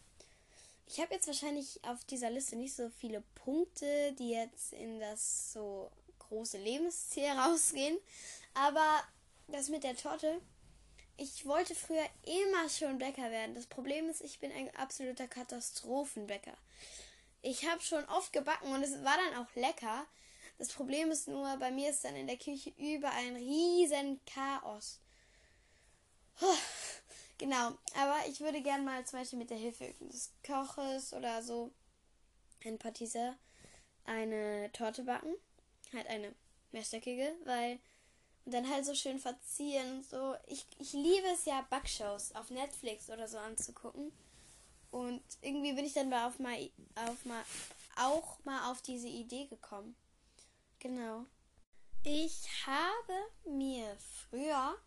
Ich 0.88 1.00
habe 1.00 1.14
jetzt 1.14 1.28
wahrscheinlich 1.28 1.84
auf 1.84 2.04
dieser 2.06 2.30
Liste 2.30 2.56
nicht 2.56 2.76
so 2.76 2.90
viele 2.90 3.24
Punkte, 3.34 4.14
die 4.14 4.32
jetzt 4.32 4.74
in 4.74 5.00
das 5.00 5.54
so 5.54 5.90
große 6.20 6.58
Lebensziel 6.58 7.30
rausgehen. 7.30 7.98
Aber 8.54 9.04
das 9.48 9.70
mit 9.70 9.84
der 9.84 9.96
Torte, 9.96 10.42
ich 11.18 11.46
wollte 11.46 11.76
früher 11.76 12.06
immer 12.24 12.70
schon 12.70 12.98
Bäcker 12.98 13.32
werden. 13.32 13.56
Das 13.56 13.68
Problem 13.68 14.10
ist, 14.10 14.22
ich 14.22 14.40
bin 14.40 14.52
ein 14.52 14.74
absoluter 14.76 15.28
Katastrophenbäcker. 15.28 16.58
Ich 17.42 17.68
habe 17.70 17.82
schon 17.82 18.04
oft 18.06 18.34
gebacken 18.34 18.74
und 18.74 18.84
es 18.84 19.04
war 19.04 19.16
dann 19.18 19.44
auch 19.44 19.56
lecker. 19.56 20.06
Das 20.58 20.70
Problem 20.70 21.12
ist 21.12 21.28
nur, 21.28 21.58
bei 21.58 21.72
mir 21.72 21.90
ist 21.90 22.06
dann 22.06 22.16
in 22.16 22.28
der 22.28 22.38
Küche 22.38 22.72
überall 22.78 23.26
ein 23.26 23.36
riesen 23.36 24.20
Chaos. 24.26 25.00
Genau, 27.38 27.78
aber 27.96 28.16
ich 28.30 28.40
würde 28.40 28.62
gerne 28.62 28.84
mal 28.84 29.06
zum 29.06 29.20
Beispiel 29.20 29.40
mit 29.40 29.50
der 29.50 29.58
Hilfe 29.58 29.94
des 30.00 30.32
Koches 30.46 31.14
oder 31.14 31.44
so 31.44 31.70
ein 32.64 32.80
Patiser 32.80 33.36
eine 34.06 34.72
Torte 34.72 35.04
backen. 35.04 35.36
Halt 35.92 36.08
eine 36.08 36.34
mehrstöckige, 36.72 37.36
weil 37.44 37.80
und 38.46 38.54
dann 38.54 38.70
halt 38.70 38.86
so 38.86 38.94
schön 38.94 39.20
verzieren 39.20 39.98
und 39.98 40.06
so. 40.06 40.36
Ich, 40.46 40.66
ich 40.78 40.94
liebe 40.94 41.28
es 41.34 41.46
ja, 41.46 41.66
Backshows 41.70 42.34
auf 42.36 42.52
Netflix 42.52 43.10
oder 43.10 43.28
so 43.28 43.38
anzugucken. 43.40 44.12
Und 44.92 45.22
irgendwie 45.42 45.74
bin 45.74 45.84
ich 45.84 45.94
dann 45.94 46.10
mal 46.10 46.28
auf 46.28 46.40
mal, 46.40 46.58
auf 46.96 47.26
mal 47.26 47.44
auch 47.98 48.38
mal 48.46 48.72
auf 48.72 48.82
diese 48.82 49.08
Idee 49.08 49.48
gekommen. 49.48 49.96
Genau. 50.86 51.26
Ich 52.04 52.48
habe 52.68 53.14
mir 53.46 53.98
früher 54.30 54.78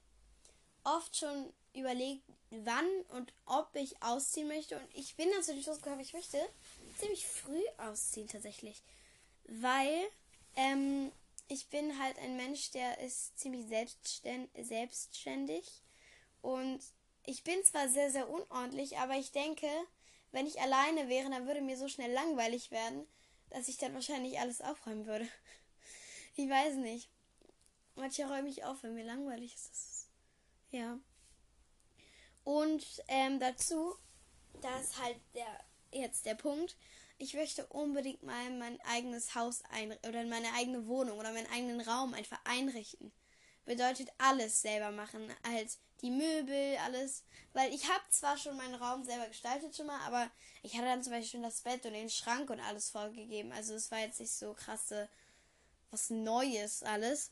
oft 0.84 1.16
schon 1.16 1.52
überlegt, 1.74 2.22
wann 2.50 2.86
und 3.08 3.32
ob 3.46 3.74
ich 3.74 4.00
ausziehen 4.00 4.46
möchte. 4.46 4.78
Und 4.78 4.88
ich 4.94 5.16
bin 5.16 5.28
dann 5.32 5.42
zu 5.42 5.54
dem 5.54 5.60
Schluss 5.60 5.82
gekommen, 5.82 5.98
ich 5.98 6.12
möchte 6.12 6.38
ziemlich 7.00 7.26
früh 7.26 7.60
ausziehen 7.78 8.28
tatsächlich. 8.28 8.80
Weil 9.48 10.06
ähm, 10.54 11.10
ich 11.48 11.66
bin 11.66 12.00
halt 12.00 12.16
ein 12.20 12.36
Mensch, 12.36 12.70
der 12.70 13.00
ist 13.00 13.36
ziemlich 13.36 13.66
selbstständig. 13.66 15.82
Und 16.42 16.78
ich 17.24 17.42
bin 17.42 17.64
zwar 17.64 17.88
sehr, 17.88 18.12
sehr 18.12 18.30
unordentlich, 18.30 18.98
aber 18.98 19.16
ich 19.16 19.32
denke, 19.32 19.66
wenn 20.30 20.46
ich 20.46 20.60
alleine 20.60 21.08
wäre, 21.08 21.28
dann 21.28 21.48
würde 21.48 21.60
mir 21.60 21.76
so 21.76 21.88
schnell 21.88 22.12
langweilig 22.12 22.70
werden, 22.70 23.04
dass 23.50 23.66
ich 23.66 23.78
dann 23.78 23.94
wahrscheinlich 23.94 24.38
alles 24.38 24.60
aufräumen 24.60 25.04
würde. 25.04 25.26
Ich 26.38 26.48
weiß 26.48 26.76
nicht. 26.76 27.10
Manche 27.96 28.24
räume 28.24 28.48
ich 28.48 28.62
auf, 28.62 28.84
wenn 28.84 28.94
mir 28.94 29.04
langweilig 29.04 29.56
ist. 29.56 30.06
Ja. 30.70 31.00
Und 32.44 32.86
ähm, 33.08 33.40
dazu, 33.40 33.96
das 34.60 34.84
ist 34.84 35.02
halt 35.02 35.16
der, 35.34 35.64
jetzt 35.90 36.26
der 36.26 36.36
Punkt, 36.36 36.76
ich 37.18 37.34
möchte 37.34 37.66
unbedingt 37.66 38.22
mal 38.22 38.50
mein 38.50 38.80
eigenes 38.82 39.34
Haus 39.34 39.64
ein 39.70 39.90
oder 40.06 40.22
meine 40.26 40.52
eigene 40.54 40.86
Wohnung 40.86 41.18
oder 41.18 41.32
meinen 41.32 41.50
eigenen 41.50 41.80
Raum 41.80 42.14
einfach 42.14 42.38
einrichten. 42.44 43.10
Bedeutet 43.64 44.08
alles 44.18 44.62
selber 44.62 44.92
machen, 44.92 45.34
halt 45.44 45.76
die 46.02 46.12
Möbel, 46.12 46.76
alles. 46.84 47.24
Weil 47.52 47.74
ich 47.74 47.88
habe 47.88 48.04
zwar 48.10 48.38
schon 48.38 48.56
meinen 48.56 48.76
Raum 48.76 49.02
selber 49.02 49.26
gestaltet 49.26 49.76
schon 49.76 49.86
mal, 49.86 50.00
aber 50.06 50.30
ich 50.62 50.74
hatte 50.74 50.86
dann 50.86 51.02
zum 51.02 51.14
Beispiel 51.14 51.30
schon 51.30 51.42
das 51.42 51.62
Bett 51.62 51.84
und 51.84 51.94
den 51.94 52.08
Schrank 52.08 52.48
und 52.48 52.60
alles 52.60 52.90
vorgegeben. 52.90 53.50
Also 53.50 53.74
es 53.74 53.90
war 53.90 53.98
jetzt 53.98 54.20
nicht 54.20 54.30
so 54.30 54.54
krasse, 54.54 55.08
was 55.90 56.10
Neues 56.10 56.82
alles. 56.82 57.30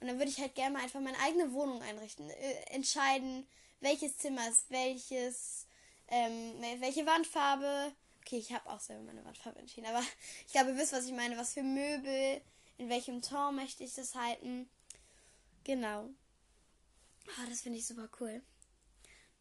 Und 0.00 0.08
dann 0.08 0.18
würde 0.18 0.30
ich 0.30 0.38
halt 0.38 0.54
gerne 0.54 0.74
mal 0.74 0.82
einfach 0.82 1.00
meine 1.00 1.18
eigene 1.20 1.52
Wohnung 1.52 1.80
einrichten. 1.82 2.28
Äh, 2.30 2.54
entscheiden, 2.70 3.46
welches 3.80 4.18
Zimmer 4.18 4.48
ist 4.48 4.70
welches, 4.70 5.66
ähm, 6.08 6.54
welche 6.80 7.06
Wandfarbe, 7.06 7.92
Okay, 8.24 8.38
ich 8.38 8.52
habe 8.52 8.70
auch 8.70 8.80
selber 8.80 9.02
meine 9.02 9.24
Wandfarbe 9.24 9.58
entschieden, 9.58 9.86
aber 9.86 10.02
ich 10.46 10.52
glaube, 10.52 10.70
ihr 10.70 10.76
wisst, 10.76 10.92
was 10.92 11.06
ich 11.06 11.12
meine. 11.12 11.36
Was 11.36 11.54
für 11.54 11.62
Möbel, 11.62 12.40
in 12.78 12.88
welchem 12.88 13.20
Ton 13.20 13.56
möchte 13.56 13.84
ich 13.84 13.94
das 13.94 14.14
halten. 14.14 14.68
Genau. 15.64 16.08
Oh, 17.26 17.48
das 17.48 17.60
finde 17.60 17.78
ich 17.78 17.86
super 17.86 18.08
cool. 18.20 18.42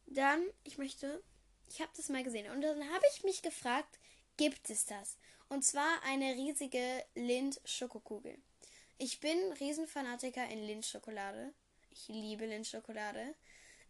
Dann, 0.07 0.43
ich 0.63 0.77
möchte, 0.77 1.23
ich 1.69 1.79
habe 1.79 1.91
das 1.95 2.09
mal 2.09 2.23
gesehen 2.23 2.51
und 2.51 2.61
dann 2.61 2.91
habe 2.91 3.05
ich 3.13 3.23
mich 3.23 3.41
gefragt, 3.41 3.99
gibt 4.37 4.69
es 4.69 4.85
das? 4.85 5.17
Und 5.49 5.63
zwar 5.63 6.01
eine 6.03 6.33
riesige 6.33 7.05
Lind-Schokokugel. 7.15 8.37
Ich 9.03 9.19
bin 9.19 9.35
Riesenfanatiker 9.53 10.47
in 10.49 10.61
Lind-Schokolade. 10.61 11.55
Ich 11.89 12.07
liebe 12.07 12.45
Lind-Schokolade. 12.45 13.33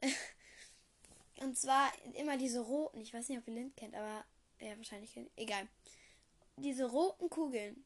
und 1.41 1.58
zwar 1.58 1.91
immer 2.13 2.38
diese 2.38 2.62
roten. 2.62 3.01
Ich 3.01 3.13
weiß 3.13 3.27
nicht, 3.27 3.39
ob 3.39 3.48
ihr 3.50 3.56
Lind 3.56 3.75
kennt, 3.75 3.94
aber 3.94 4.24
ja, 4.62 4.77
wahrscheinlich. 4.77 5.13
Egal. 5.36 5.68
Diese 6.56 6.89
roten 6.89 7.30
Kugeln. 7.30 7.84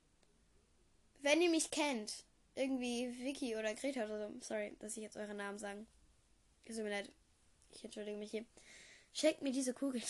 Wenn 1.22 1.42
ihr 1.42 1.50
mich 1.50 1.72
kennt, 1.72 2.14
irgendwie 2.54 3.18
Vicky 3.18 3.56
oder 3.56 3.74
Greta 3.74 4.06
oder 4.06 4.30
so, 4.30 4.36
sorry, 4.42 4.76
dass 4.78 4.96
ich 4.96 5.02
jetzt 5.02 5.18
eure 5.18 5.34
Namen 5.34 5.58
sagen. 5.58 5.88
Es 6.66 6.76
tut 6.76 6.84
mir 6.84 6.92
leid. 6.92 7.12
Ich 7.72 7.84
entschuldige 7.84 8.18
mich 8.18 8.30
hier. 8.30 8.46
Schenkt 9.14 9.42
mir 9.42 9.52
diese 9.52 9.74
Kugeln. 9.74 10.06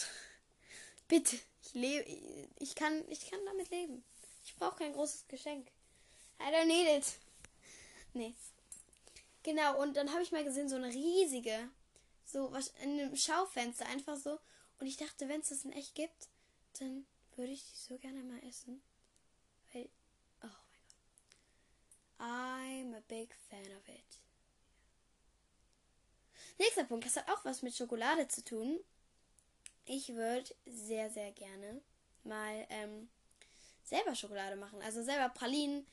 Bitte. 1.08 1.38
Ich 1.64 1.74
lebe. 1.76 2.04
Ich 2.60 2.76
kann, 2.76 3.10
ich 3.10 3.32
kann 3.32 3.40
damit 3.46 3.70
leben. 3.70 4.04
Ich 4.44 4.54
brauche 4.58 4.80
kein 4.80 4.92
großes 4.92 5.30
Geschenk. 5.30 5.72
I 6.40 6.52
don't 6.52 6.68
need 6.68 6.88
it. 6.88 7.14
Nee. 8.14 8.34
Genau, 9.44 9.82
und 9.82 9.96
dann 9.96 10.12
habe 10.12 10.24
ich 10.24 10.32
mal 10.32 10.44
gesehen, 10.44 10.70
so 10.70 10.76
eine 10.76 10.88
riesige, 10.88 11.70
so 12.26 12.52
was 12.52 12.70
in 12.82 13.00
einem 13.00 13.16
Schaufenster, 13.16 13.86
einfach 13.88 14.18
so. 14.18 14.40
Und 14.80 14.88
ich 14.88 14.98
dachte, 14.98 15.30
wenn 15.30 15.42
es 15.42 15.50
das 15.50 15.66
in 15.66 15.72
echt 15.72 15.96
gibt, 15.96 16.30
dann 16.80 17.06
würde 17.36 17.52
ich 17.52 17.64
die 17.64 17.78
so 17.78 17.98
gerne 17.98 18.24
mal 18.24 18.40
essen. 18.48 18.82
Weil, 19.72 19.90
oh 20.42 20.48
mein 20.48 20.82
Gott. 20.88 22.28
I'm 22.28 22.98
a 22.98 23.02
big 23.08 23.36
fan 23.50 23.60
of 23.78 23.88
it. 23.88 24.20
Nächster 26.58 26.86
Punkt, 26.86 27.06
das 27.06 27.18
hat 27.18 27.30
auch 27.30 27.44
was 27.44 27.62
mit 27.62 27.76
Schokolade 27.76 28.28
zu 28.28 28.44
tun. 28.44 28.80
Ich 29.86 30.10
würde 30.10 30.56
sehr, 30.66 31.10
sehr 31.10 31.32
gerne 31.34 31.82
mal 32.24 32.66
ähm, 32.70 33.10
selber 33.84 34.16
Schokolade 34.16 34.56
machen. 34.56 34.82
Also 34.82 35.04
selber 35.04 35.30
Pralinen, 35.30 35.86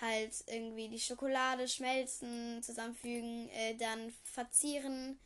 halt 0.00 0.32
irgendwie 0.46 0.88
die 0.88 1.00
Schokolade 1.00 1.66
schmelzen, 1.68 2.62
zusammenfügen, 2.62 3.48
äh, 3.50 3.74
dann 3.76 4.12
verzieren, 4.24 5.18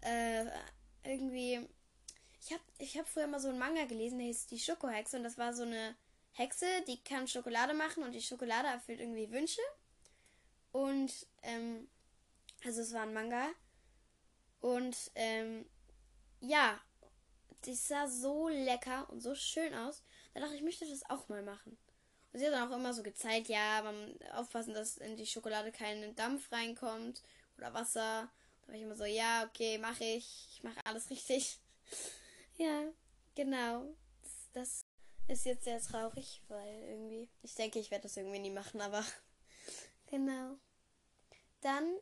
äh, 0.00 0.44
irgendwie 1.04 1.68
ich 2.44 2.52
habe 2.52 2.62
ich 2.78 2.98
hab 2.98 3.08
früher 3.08 3.26
mal 3.28 3.38
so 3.40 3.48
einen 3.48 3.58
Manga 3.58 3.84
gelesen, 3.84 4.18
der 4.18 4.26
hieß 4.26 4.46
Die 4.46 4.58
Schokohexe. 4.58 5.16
Und 5.16 5.22
das 5.22 5.38
war 5.38 5.54
so 5.54 5.62
eine 5.62 5.94
Hexe, 6.32 6.66
die 6.88 7.02
kann 7.02 7.28
Schokolade 7.28 7.72
machen 7.72 8.02
und 8.02 8.12
die 8.12 8.20
Schokolade 8.20 8.68
erfüllt 8.68 9.00
irgendwie 9.00 9.30
Wünsche. 9.30 9.60
Und, 10.72 11.26
ähm, 11.42 11.88
also 12.64 12.80
es 12.80 12.92
war 12.92 13.02
ein 13.02 13.14
Manga. 13.14 13.48
Und, 14.60 14.96
ähm, 15.14 15.66
ja, 16.40 16.80
das 17.64 17.86
sah 17.86 18.08
so 18.08 18.48
lecker 18.48 19.08
und 19.10 19.20
so 19.20 19.34
schön 19.36 19.72
aus. 19.74 20.02
Da 20.34 20.40
dachte 20.40 20.54
ich, 20.54 20.60
ich 20.60 20.64
möchte 20.64 20.88
das 20.88 21.08
auch 21.08 21.28
mal 21.28 21.42
machen. 21.42 21.78
Und 22.32 22.38
sie 22.38 22.46
hat 22.46 22.54
dann 22.54 22.70
auch 22.70 22.76
immer 22.76 22.94
so 22.94 23.02
gezeigt, 23.02 23.48
ja, 23.48 23.82
man 23.82 24.18
aufpassen, 24.34 24.72
dass 24.74 24.96
in 24.96 25.16
die 25.16 25.26
Schokolade 25.26 25.70
kein 25.70 26.14
Dampf 26.14 26.50
reinkommt 26.50 27.22
oder 27.58 27.74
Wasser. 27.74 28.30
Da 28.62 28.68
war 28.68 28.74
ich 28.74 28.82
immer 28.82 28.96
so, 28.96 29.04
ja, 29.04 29.44
okay, 29.44 29.76
mache 29.78 30.04
ich. 30.04 30.48
Ich 30.52 30.62
mache 30.62 30.84
alles 30.84 31.10
richtig. 31.10 31.58
Ja, 32.58 32.84
genau. 33.34 33.86
Das, 34.20 34.50
das 34.52 34.84
ist 35.26 35.46
jetzt 35.46 35.64
sehr 35.64 35.80
traurig, 35.80 36.42
weil 36.48 36.82
irgendwie. 36.82 37.28
Ich 37.42 37.54
denke, 37.54 37.78
ich 37.78 37.90
werde 37.90 38.02
das 38.02 38.16
irgendwie 38.16 38.38
nie 38.38 38.50
machen, 38.50 38.80
aber. 38.82 39.02
genau. 40.06 40.58
Dann. 41.62 41.96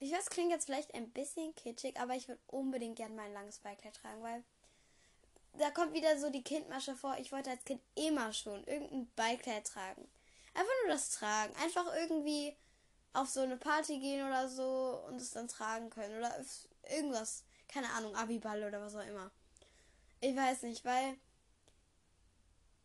Ich 0.00 0.10
weiß, 0.10 0.30
klingt 0.30 0.50
jetzt 0.50 0.64
vielleicht 0.64 0.92
ein 0.94 1.12
bisschen 1.12 1.54
kitschig, 1.54 1.98
aber 2.00 2.14
ich 2.16 2.26
würde 2.26 2.40
unbedingt 2.48 2.96
gerne 2.96 3.14
mein 3.14 3.32
langes 3.32 3.60
Beikleid 3.60 3.94
tragen, 3.94 4.20
weil 4.22 4.42
da 5.58 5.70
kommt 5.70 5.92
wieder 5.94 6.18
so 6.18 6.30
die 6.30 6.42
Kindmasche 6.42 6.94
vor. 6.94 7.16
Ich 7.18 7.32
wollte 7.32 7.50
als 7.50 7.64
Kind 7.64 7.80
immer 7.94 8.32
schon 8.32 8.64
irgendein 8.64 9.10
Beikleid 9.14 9.66
tragen. 9.66 10.08
Einfach 10.54 10.72
nur 10.84 10.94
das 10.94 11.10
tragen. 11.10 11.54
Einfach 11.62 11.86
irgendwie 11.94 12.56
auf 13.12 13.28
so 13.28 13.40
eine 13.40 13.56
Party 13.56 13.98
gehen 13.98 14.26
oder 14.26 14.48
so 14.48 15.02
und 15.08 15.20
es 15.20 15.32
dann 15.32 15.48
tragen 15.48 15.90
können. 15.90 16.18
Oder 16.18 16.34
irgendwas. 16.90 17.44
Keine 17.68 17.90
Ahnung, 17.90 18.14
Abiball 18.16 18.64
oder 18.64 18.80
was 18.80 18.94
auch 18.94 19.06
immer. 19.06 19.30
Ich 20.20 20.36
weiß 20.36 20.62
nicht, 20.62 20.84
weil 20.84 21.16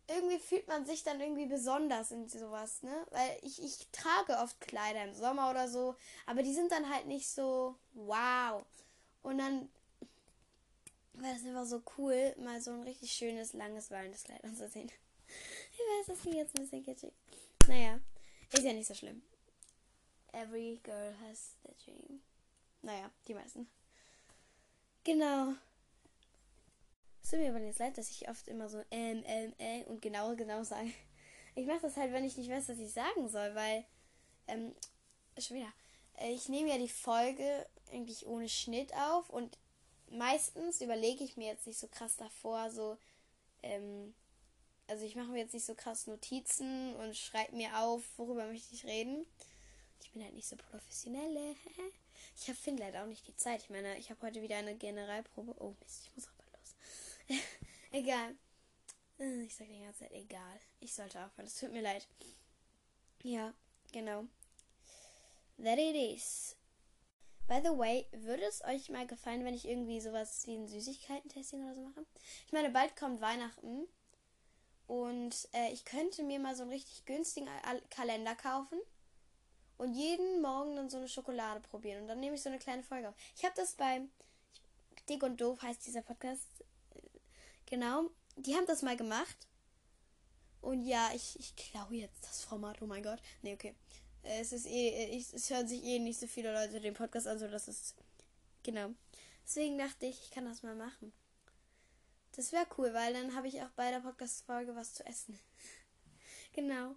irgendwie 0.10 0.40
fühlt 0.40 0.68
man 0.68 0.86
sich 0.86 1.04
dann 1.04 1.20
irgendwie 1.20 1.46
besonders 1.46 2.12
in 2.12 2.30
sowas, 2.30 2.82
ne? 2.82 3.06
Weil 3.12 3.38
ich, 3.42 3.62
ich 3.62 3.88
trage 3.92 4.38
oft 4.38 4.60
Kleider 4.62 5.04
im 5.04 5.14
Sommer 5.14 5.50
oder 5.50 5.68
so, 5.68 5.96
aber 6.26 6.44
die 6.44 6.54
sind 6.54 6.72
dann 6.72 6.90
halt 6.90 7.08
nicht 7.08 7.30
so 7.30 7.76
wow. 7.94 8.66
Und 9.22 9.38
dann 9.40 9.70
war 11.22 11.34
das 11.34 11.46
einfach 11.46 11.66
so 11.66 11.82
cool, 11.98 12.36
mal 12.38 12.62
so 12.62 12.72
ein 12.72 12.84
richtig 12.84 13.12
schönes, 13.12 13.54
langes, 13.54 13.92
wallendes 13.92 14.24
Kleid 14.24 14.44
anzusehen. 14.44 14.92
Ich 15.70 15.80
weiß, 15.80 16.08
das 16.08 16.22
klingt 16.22 16.38
jetzt 16.38 16.58
ein 16.58 16.62
bisschen 16.64 16.84
kitschig. 16.84 17.14
Naja, 17.68 18.00
ist 18.52 18.64
ja 18.64 18.74
nicht 18.74 18.88
so 18.88 18.96
schlimm. 18.96 19.22
Every 20.32 20.80
girl 20.82 21.14
has 21.22 21.58
the 21.64 21.74
dream. 21.84 22.22
Naja, 22.82 23.12
die 23.28 23.34
meisten. 23.34 23.68
Genau. 25.04 25.54
Es 27.22 27.30
tut 27.30 27.40
mir 27.40 27.50
aber 27.50 27.60
jetzt 27.60 27.80
leid, 27.80 27.98
dass 27.98 28.10
ich 28.10 28.30
oft 28.30 28.48
immer 28.48 28.70
so 28.70 28.82
ähm, 28.90 29.22
ähm, 29.28 29.54
äh 29.58 29.84
und 29.84 30.02
genau, 30.02 30.36
genau 30.36 30.64
sage. 30.64 30.92
Ich 31.56 31.68
mache 31.68 31.82
das 31.82 31.98
halt, 31.98 32.14
wenn 32.14 32.24
ich 32.24 32.38
nicht 32.38 32.50
weiß, 32.50 32.70
was 32.70 32.80
ich 32.80 32.92
sagen 32.92 33.28
soll, 33.28 33.54
weil, 33.54 33.84
ähm, 34.48 34.74
schon 35.38 35.58
wieder. 35.58 35.74
Äh, 36.18 36.32
ich 36.32 36.50
nehme 36.50 36.70
ja 36.70 36.78
die 36.78 36.88
Folge 36.88 37.68
eigentlich 37.92 38.26
ohne 38.26 38.48
Schnitt 38.48 38.94
auf 38.94 39.30
und 39.30 39.58
meistens 40.10 40.82
überlege 40.82 41.24
ich 41.24 41.38
mir 41.38 41.48
jetzt 41.48 41.68
nicht 41.68 41.80
so 41.80 41.88
krass 41.88 42.16
davor, 42.16 42.70
so, 42.72 42.98
ähm, 43.64 44.14
also 44.88 45.06
ich 45.06 45.16
mache 45.16 45.28
mir 45.28 45.40
jetzt 45.40 45.54
nicht 45.54 45.66
so 45.66 45.76
krass 45.76 46.08
Notizen 46.08 46.96
und 46.96 47.16
schreibe 47.16 47.56
mir 47.56 47.78
auf, 47.80 48.04
worüber 48.18 48.46
möchte 48.46 48.74
ich 48.74 48.86
reden. 48.86 49.26
Ich 50.02 50.12
bin 50.12 50.24
halt 50.24 50.34
nicht 50.34 50.48
so 50.48 50.56
professionell. 50.56 51.56
ich 52.38 52.48
habe 52.48 52.58
finde 52.58 52.84
leider 52.84 53.04
auch 53.04 53.08
nicht 53.08 53.28
die 53.28 53.36
Zeit. 53.36 53.64
Ich 53.64 53.70
meine, 53.70 53.98
ich 53.98 54.10
habe 54.10 54.26
heute 54.26 54.42
wieder 54.42 54.58
eine 54.58 54.76
Generalprobe. 54.76 55.56
Oh 55.60 55.74
Mist, 55.82 56.06
ich 56.06 56.16
muss 56.16 56.30
bald 56.38 56.52
los. 56.54 57.40
egal. 57.92 58.36
Äh, 59.20 59.44
ich 59.44 59.56
sage 59.56 59.74
die 59.74 59.82
ganze 59.82 60.00
Zeit 60.00 60.14
egal. 60.14 60.60
Ich 60.80 60.94
sollte 60.94 61.24
aufhören. 61.24 61.48
Es 61.48 61.60
tut 61.60 61.72
mir 61.72 61.82
leid. 61.82 62.08
Ja, 63.24 63.54
genau. 63.92 64.26
That 65.58 65.80
it 65.80 65.96
is. 65.96 66.56
By 67.48 67.62
the 67.64 67.78
way, 67.78 68.06
würde 68.12 68.44
es 68.44 68.64
euch 68.66 68.90
mal 68.90 69.08
gefallen, 69.08 69.46
wenn 69.46 69.54
ich 69.54 69.68
irgendwie 69.68 70.02
sowas 70.02 70.46
wie 70.48 70.56
ein 70.56 70.68
Süßigkeiten-Testing 70.68 71.64
oder 71.64 71.76
so 71.76 71.82
mache? 71.82 72.06
Ich 72.46 72.52
meine, 72.52 72.70
bald 72.70 72.96
kommt 72.98 73.22
Weihnachten. 73.22 73.88
Und 74.86 75.48
äh, 75.54 75.72
ich 75.72 75.86
könnte 75.86 76.24
mir 76.24 76.40
mal 76.40 76.56
so 76.56 76.64
einen 76.64 76.72
richtig 76.72 77.06
günstigen 77.06 77.48
Kalender 77.90 78.36
kaufen 78.36 78.80
und 79.78 79.94
jeden 79.94 80.42
Morgen 80.42 80.76
dann 80.76 80.90
so 80.90 80.98
eine 80.98 81.08
Schokolade 81.08 81.60
probieren. 81.62 82.02
Und 82.02 82.08
dann 82.08 82.20
nehme 82.20 82.36
ich 82.36 82.42
so 82.42 82.50
eine 82.50 82.60
kleine 82.60 82.84
Folge 82.84 83.10
auf. 83.10 83.16
Ich 83.36 83.44
habe 83.44 83.54
das 83.56 83.76
bei 83.76 84.02
Dick 85.08 85.24
und 85.24 85.40
Doof 85.40 85.62
heißt 85.62 85.86
dieser 85.86 86.02
Podcast. 86.02 86.48
Genau. 87.66 88.10
Die 88.36 88.56
haben 88.56 88.66
das 88.66 88.82
mal 88.82 88.98
gemacht. 88.98 89.48
Und 90.62 90.82
ja, 90.86 91.12
ich, 91.14 91.40
ich 91.40 91.56
klaue 91.56 91.96
jetzt 91.96 92.24
das 92.24 92.44
Format. 92.44 92.82
Oh 92.82 92.88
mein 92.88 93.04
Gott. 93.04 93.20
Nee, 93.42 93.54
okay. 93.54 93.76
Es 94.24 94.52
ist 94.52 94.66
eh, 94.66 95.06
ich, 95.16 95.34
es 95.34 95.50
hören 95.50 95.68
sich 95.68 95.84
eh 95.84 96.00
nicht 96.00 96.20
so 96.20 96.28
viele 96.28 96.54
Leute 96.54 96.82
den 96.82 96.94
Podcast 96.94 97.28
an, 97.28 97.40
so 97.40 97.48
das 97.48 97.68
ist. 97.68 97.96
Genau. 98.64 98.90
Deswegen 99.46 99.78
dachte 99.78 100.06
ich, 100.06 100.22
ich 100.24 100.32
kann 100.32 100.46
das 100.46 100.64
mal 100.64 100.76
machen. 100.76 101.14
Das 102.36 102.52
wäre 102.52 102.68
cool, 102.78 102.94
weil 102.94 103.14
dann 103.14 103.36
habe 103.36 103.48
ich 103.48 103.62
auch 103.62 103.70
bei 103.76 103.90
der 103.90 104.00
Podcast-Folge 104.00 104.76
was 104.76 104.94
zu 104.94 105.06
essen. 105.06 105.40
genau. 106.54 106.96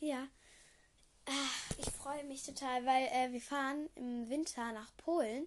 Ja. 0.00 0.28
Ach, 1.26 1.70
ich 1.78 1.90
freue 1.90 2.24
mich 2.24 2.44
total, 2.44 2.86
weil 2.86 3.06
äh, 3.08 3.32
wir 3.32 3.40
fahren 3.40 3.90
im 3.96 4.30
Winter 4.30 4.72
nach 4.72 4.96
Polen. 4.96 5.46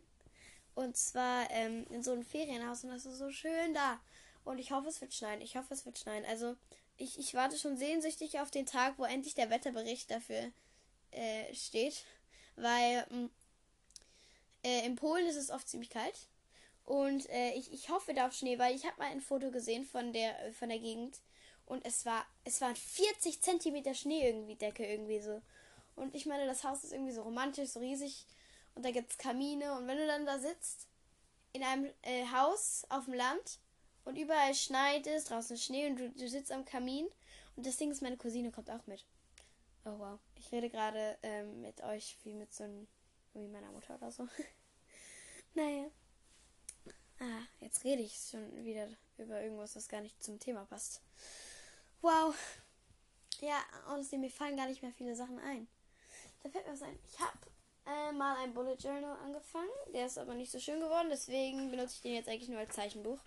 Und 0.75 0.97
zwar 0.97 1.49
ähm, 1.51 1.85
in 1.89 2.03
so 2.03 2.13
ein 2.13 2.23
Ferienhaus 2.23 2.83
und 2.83 2.91
das 2.91 3.05
ist 3.05 3.17
so 3.17 3.31
schön 3.31 3.73
da. 3.73 3.99
Und 4.43 4.59
ich 4.59 4.71
hoffe, 4.71 4.87
es 4.87 5.01
wird 5.01 5.13
schneien. 5.13 5.41
Ich 5.41 5.55
hoffe, 5.55 5.73
es 5.73 5.85
wird 5.85 5.99
schneien. 5.99 6.25
Also, 6.25 6.55
ich, 7.01 7.19
ich 7.19 7.33
warte 7.33 7.57
schon 7.57 7.77
sehnsüchtig 7.77 8.39
auf 8.39 8.51
den 8.51 8.65
Tag, 8.65 8.97
wo 8.97 9.05
endlich 9.05 9.33
der 9.33 9.49
Wetterbericht 9.49 10.11
dafür 10.11 10.51
äh, 11.11 11.53
steht. 11.53 12.05
Weil 12.55 13.05
mm, 13.09 13.29
äh, 14.63 14.85
in 14.85 14.95
Polen 14.95 15.25
ist 15.25 15.35
es 15.35 15.49
oft 15.49 15.67
ziemlich 15.67 15.89
kalt. 15.89 16.27
Und 16.85 17.29
äh, 17.29 17.53
ich, 17.53 17.71
ich 17.73 17.89
hoffe 17.89 18.13
da 18.13 18.27
auf 18.27 18.33
Schnee, 18.33 18.59
weil 18.59 18.75
ich 18.75 18.85
habe 18.85 18.97
mal 18.97 19.09
ein 19.09 19.21
Foto 19.21 19.51
gesehen 19.51 19.85
von 19.85 20.13
der, 20.13 20.35
von 20.53 20.69
der 20.69 20.79
Gegend. 20.79 21.19
Und 21.65 21.85
es 21.85 22.05
war, 22.05 22.25
es 22.43 22.61
waren 22.61 22.75
40 22.75 23.41
Zentimeter 23.41 23.93
Schnee 23.93 24.27
irgendwie, 24.27 24.55
Decke 24.55 24.85
irgendwie 24.85 25.21
so. 25.21 25.41
Und 25.95 26.15
ich 26.15 26.25
meine, 26.25 26.45
das 26.45 26.63
Haus 26.63 26.83
ist 26.83 26.91
irgendwie 26.91 27.13
so 27.13 27.21
romantisch, 27.21 27.69
so 27.69 27.79
riesig. 27.79 28.25
Und 28.75 28.85
da 28.85 28.91
gibt 28.91 29.11
es 29.11 29.17
Kamine. 29.17 29.73
Und 29.73 29.87
wenn 29.87 29.97
du 29.97 30.05
dann 30.05 30.25
da 30.25 30.39
sitzt, 30.39 30.87
in 31.53 31.63
einem 31.63 31.89
äh, 32.01 32.25
Haus 32.31 32.85
auf 32.89 33.05
dem 33.05 33.13
Land 33.13 33.59
und 34.05 34.17
überall 34.17 34.53
schneit 34.53 35.07
es, 35.07 35.25
draußen 35.25 35.57
Schnee 35.57 35.87
und 35.87 35.97
du, 35.97 36.09
du 36.09 36.27
sitzt 36.27 36.51
am 36.51 36.65
Kamin. 36.65 37.07
Und 37.55 37.65
das 37.65 37.77
Ding 37.77 37.91
ist, 37.91 38.01
meine 38.01 38.17
Cousine 38.17 38.51
kommt 38.51 38.69
auch 38.69 38.85
mit. 38.87 39.05
Oh 39.85 39.97
wow. 39.97 40.19
Ich 40.35 40.51
rede 40.51 40.69
gerade 40.69 41.17
ähm, 41.23 41.61
mit 41.61 41.81
euch 41.81 42.17
wie 42.23 42.33
mit 42.33 42.53
so 42.53 42.63
einem, 42.63 42.87
wie 43.33 43.47
meiner 43.47 43.71
Mutter 43.71 43.95
oder 43.95 44.11
so. 44.11 44.27
naja. 45.53 45.85
Ah, 47.19 47.43
jetzt 47.59 47.83
rede 47.83 48.01
ich 48.01 48.15
schon 48.15 48.65
wieder 48.65 48.87
über 49.17 49.41
irgendwas, 49.41 49.75
was 49.75 49.87
gar 49.87 50.01
nicht 50.01 50.21
zum 50.23 50.39
Thema 50.39 50.65
passt. 50.65 51.01
Wow. 52.01 52.35
Ja, 53.41 53.59
außerdem, 53.89 54.21
mir 54.21 54.31
fallen 54.31 54.57
gar 54.57 54.67
nicht 54.67 54.81
mehr 54.81 54.91
viele 54.91 55.15
Sachen 55.15 55.39
ein. 55.39 55.67
Da 56.41 56.49
fällt 56.49 56.65
mir 56.65 56.73
was 56.73 56.81
ein. 56.81 56.97
Ich 57.11 57.19
habe 57.19 57.37
äh, 57.85 58.11
mal 58.11 58.37
ein 58.37 58.53
Bullet 58.53 58.75
Journal 58.79 59.17
angefangen. 59.23 59.69
Der 59.93 60.05
ist 60.07 60.17
aber 60.17 60.33
nicht 60.33 60.51
so 60.51 60.59
schön 60.59 60.79
geworden, 60.79 61.09
deswegen 61.09 61.69
benutze 61.69 61.95
ich 61.95 62.01
den 62.01 62.15
jetzt 62.15 62.29
eigentlich 62.29 62.49
nur 62.49 62.59
als 62.59 62.75
Zeichenbuch. 62.75 63.19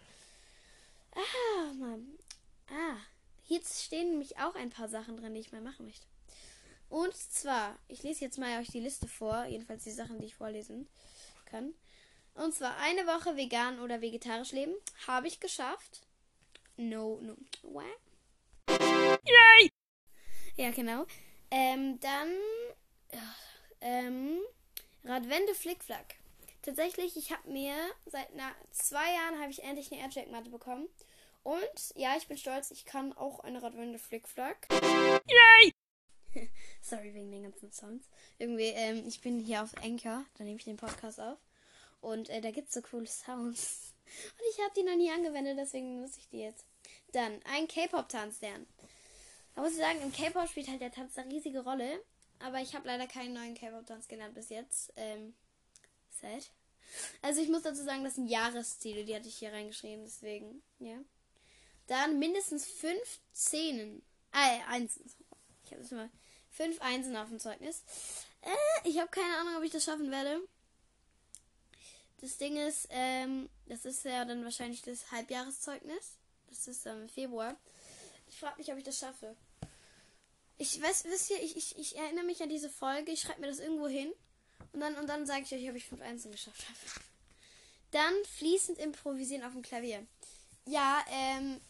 Ah, 1.15 1.73
Mann. 1.75 2.19
Ah, 2.69 2.97
hier 3.43 3.61
stehen 3.63 4.11
nämlich 4.11 4.39
auch 4.39 4.55
ein 4.55 4.71
paar 4.71 4.89
Sachen 4.89 5.17
drin, 5.17 5.35
die 5.35 5.41
ich 5.41 5.53
mal 5.53 5.61
machen 5.61 5.87
möchte. 5.87 6.07
Und 6.89 7.15
zwar, 7.17 7.79
ich 7.89 8.03
lese 8.03 8.25
jetzt 8.25 8.39
mal 8.39 8.61
euch 8.61 8.69
die 8.69 8.81
Liste 8.81 9.09
vor, 9.09 9.45
jedenfalls 9.47 9.85
die 9.85 9.91
Sachen, 9.91 10.19
die 10.19 10.27
ich 10.27 10.35
vorlesen 10.35 10.89
kann. 11.45 11.75
Und 12.35 12.55
zwar 12.55 12.77
eine 12.79 13.07
Woche 13.07 13.37
vegan 13.37 13.81
oder 13.81 14.01
vegetarisch 14.01 14.53
leben. 14.53 14.75
Habe 15.07 15.29
ich 15.29 15.41
geschafft. 15.41 16.03
No, 16.77 17.21
no. 17.23 17.37
What? 17.63 17.85
Yay! 18.69 19.71
Ja, 20.57 20.71
genau. 20.71 21.07
Ähm, 21.51 22.01
dann 22.01 22.29
ähm, 23.81 24.41
Radwende 25.05 25.55
Flickflack. 25.55 26.17
Tatsächlich, 26.65 27.15
ich 27.19 27.31
habe 27.31 27.51
mir 27.51 27.75
seit 28.07 28.29
na, 28.35 28.51
zwei 28.71 29.13
Jahren 29.13 29.39
habe 29.39 29.51
ich 29.51 29.63
endlich 29.63 29.93
eine 29.93 30.01
Airjack-Matte 30.01 30.49
bekommen. 30.49 30.89
Und 31.43 31.93
ja, 31.95 32.17
ich 32.17 32.27
bin 32.27 32.39
stolz, 32.39 32.71
ich 32.71 32.87
kann 32.87 33.13
auch 33.13 33.41
eine 33.41 33.63
Radwende 33.63 33.99
Flickflack. 33.99 34.67
Yay! 34.73 35.75
Sorry 36.81 37.13
wegen 37.13 37.31
den 37.31 37.43
ganzen 37.43 37.71
Sounds. 37.71 38.09
Irgendwie, 38.39 38.69
ähm, 38.69 39.05
ich 39.07 39.21
bin 39.21 39.39
hier 39.39 39.63
auf 39.63 39.75
Anchor, 39.83 40.25
da 40.39 40.45
nehme 40.45 40.57
ich 40.57 40.65
den 40.65 40.79
Podcast 40.79 41.21
auf. 41.21 41.37
Und 42.01 42.31
äh, 42.31 42.41
da 42.41 42.51
gibt 42.51 42.69
es 42.69 42.75
so 42.75 42.81
coole 42.81 43.07
Sounds. 43.07 43.93
Und 44.07 44.47
ich 44.51 44.59
habe 44.65 44.73
die 44.75 44.85
noch 44.85 44.97
nie 44.97 45.11
angewendet, 45.11 45.59
deswegen 45.59 46.01
nutze 46.01 46.21
ich 46.21 46.29
die 46.31 46.41
jetzt. 46.41 46.65
Dann 47.13 47.41
ein 47.45 47.69
K-Pop-Tanz 47.69 48.41
lernen. 48.41 48.67
Da 49.55 49.61
muss 49.61 49.73
ich 49.73 49.79
sagen, 49.79 50.01
im 50.01 50.13
K-Pop 50.13 50.49
spielt 50.49 50.69
halt 50.69 50.81
der 50.81 50.93
Tanz 50.93 51.19
eine 51.19 51.31
riesige 51.31 51.63
Rolle. 51.63 52.01
Aber 52.39 52.63
ich 52.63 52.75
habe 52.75 52.87
leider 52.87 53.07
keinen 53.07 53.35
neuen 53.35 53.55
K-Pop-Tanz 53.55 54.09
gelernt 54.09 54.35
bis 54.35 54.49
jetzt. 54.49 54.95
Ähm, 54.97 55.35
sad. 56.25 56.51
Also 57.23 57.41
ich 57.41 57.49
muss 57.49 57.63
dazu 57.63 57.83
sagen, 57.83 58.05
das 58.05 58.15
sind 58.15 58.29
Jahresziele, 58.29 59.05
die 59.05 59.15
hatte 59.15 59.29
ich 59.29 59.37
hier 59.37 59.53
reingeschrieben, 59.53 60.05
deswegen, 60.05 60.63
ja. 60.79 60.97
Dann 61.87 62.19
mindestens 62.19 62.67
fünf 62.67 63.21
Zehnen. 63.33 64.03
Äh, 64.33 64.61
Einsen. 64.69 65.05
Ich 65.65 65.73
habe 65.73 65.83
jetzt 65.83 65.93
mal 65.93 66.11
fünf 66.51 66.81
Einsen 66.81 67.17
auf 67.17 67.29
dem 67.29 67.39
Zeugnis. 67.39 67.83
Äh, 68.43 68.89
ich 68.89 68.99
habe 68.99 69.11
keine 69.11 69.37
Ahnung, 69.37 69.57
ob 69.57 69.63
ich 69.65 69.73
das 69.73 69.85
schaffen 69.85 70.11
werde. 70.11 70.41
Das 72.21 72.39
Ding 72.39 72.57
ist, 72.57 72.89
ähm, 72.91 73.51
das 73.67 73.85
ist 73.85 74.05
ja 74.05 74.25
dann 74.25 74.45
wahrscheinlich 74.45 74.83
das 74.83 75.11
Halbjahreszeugnis. 75.13 76.17
Das 76.49 76.69
ist 76.69 76.87
ähm, 76.87 77.03
im 77.03 77.09
Februar. 77.09 77.57
Ich 78.29 78.39
frage 78.39 78.59
mich, 78.59 78.73
ob 78.73 78.79
ich 78.79 78.85
das 78.85 78.99
schaffe. 78.99 79.37
Ich 80.57 80.81
weiß, 80.81 81.05
wisst 81.05 81.31
ihr, 81.31 81.43
ich, 81.43 81.57
ich, 81.57 81.77
ich 81.77 81.97
erinnere 81.97 82.25
mich 82.25 82.43
an 82.43 82.49
diese 82.49 82.71
Folge. 82.71 83.13
Ich 83.13 83.21
schreibe 83.21 83.43
mir 83.43 83.49
das 83.49 83.59
irgendwo 83.59 83.89
hin. 83.89 84.13
Und 84.73 84.81
dann, 84.81 84.97
und 84.97 85.07
dann 85.07 85.27
sage 85.27 85.43
ich 85.43 85.53
euch, 85.53 85.71
ob 85.71 85.77
ich 85.77 85.87
5 85.87 86.03
Einsen 86.03 86.33
geschafft 86.33 86.65
habe. 86.69 87.05
Dann 87.93 88.15
fließend 88.39 88.79
improvisieren 88.79 89.45
auf 89.45 89.53
dem 89.53 89.63
Klavier. 89.63 90.05
Ja, 90.67 91.05
ähm, 91.11 91.61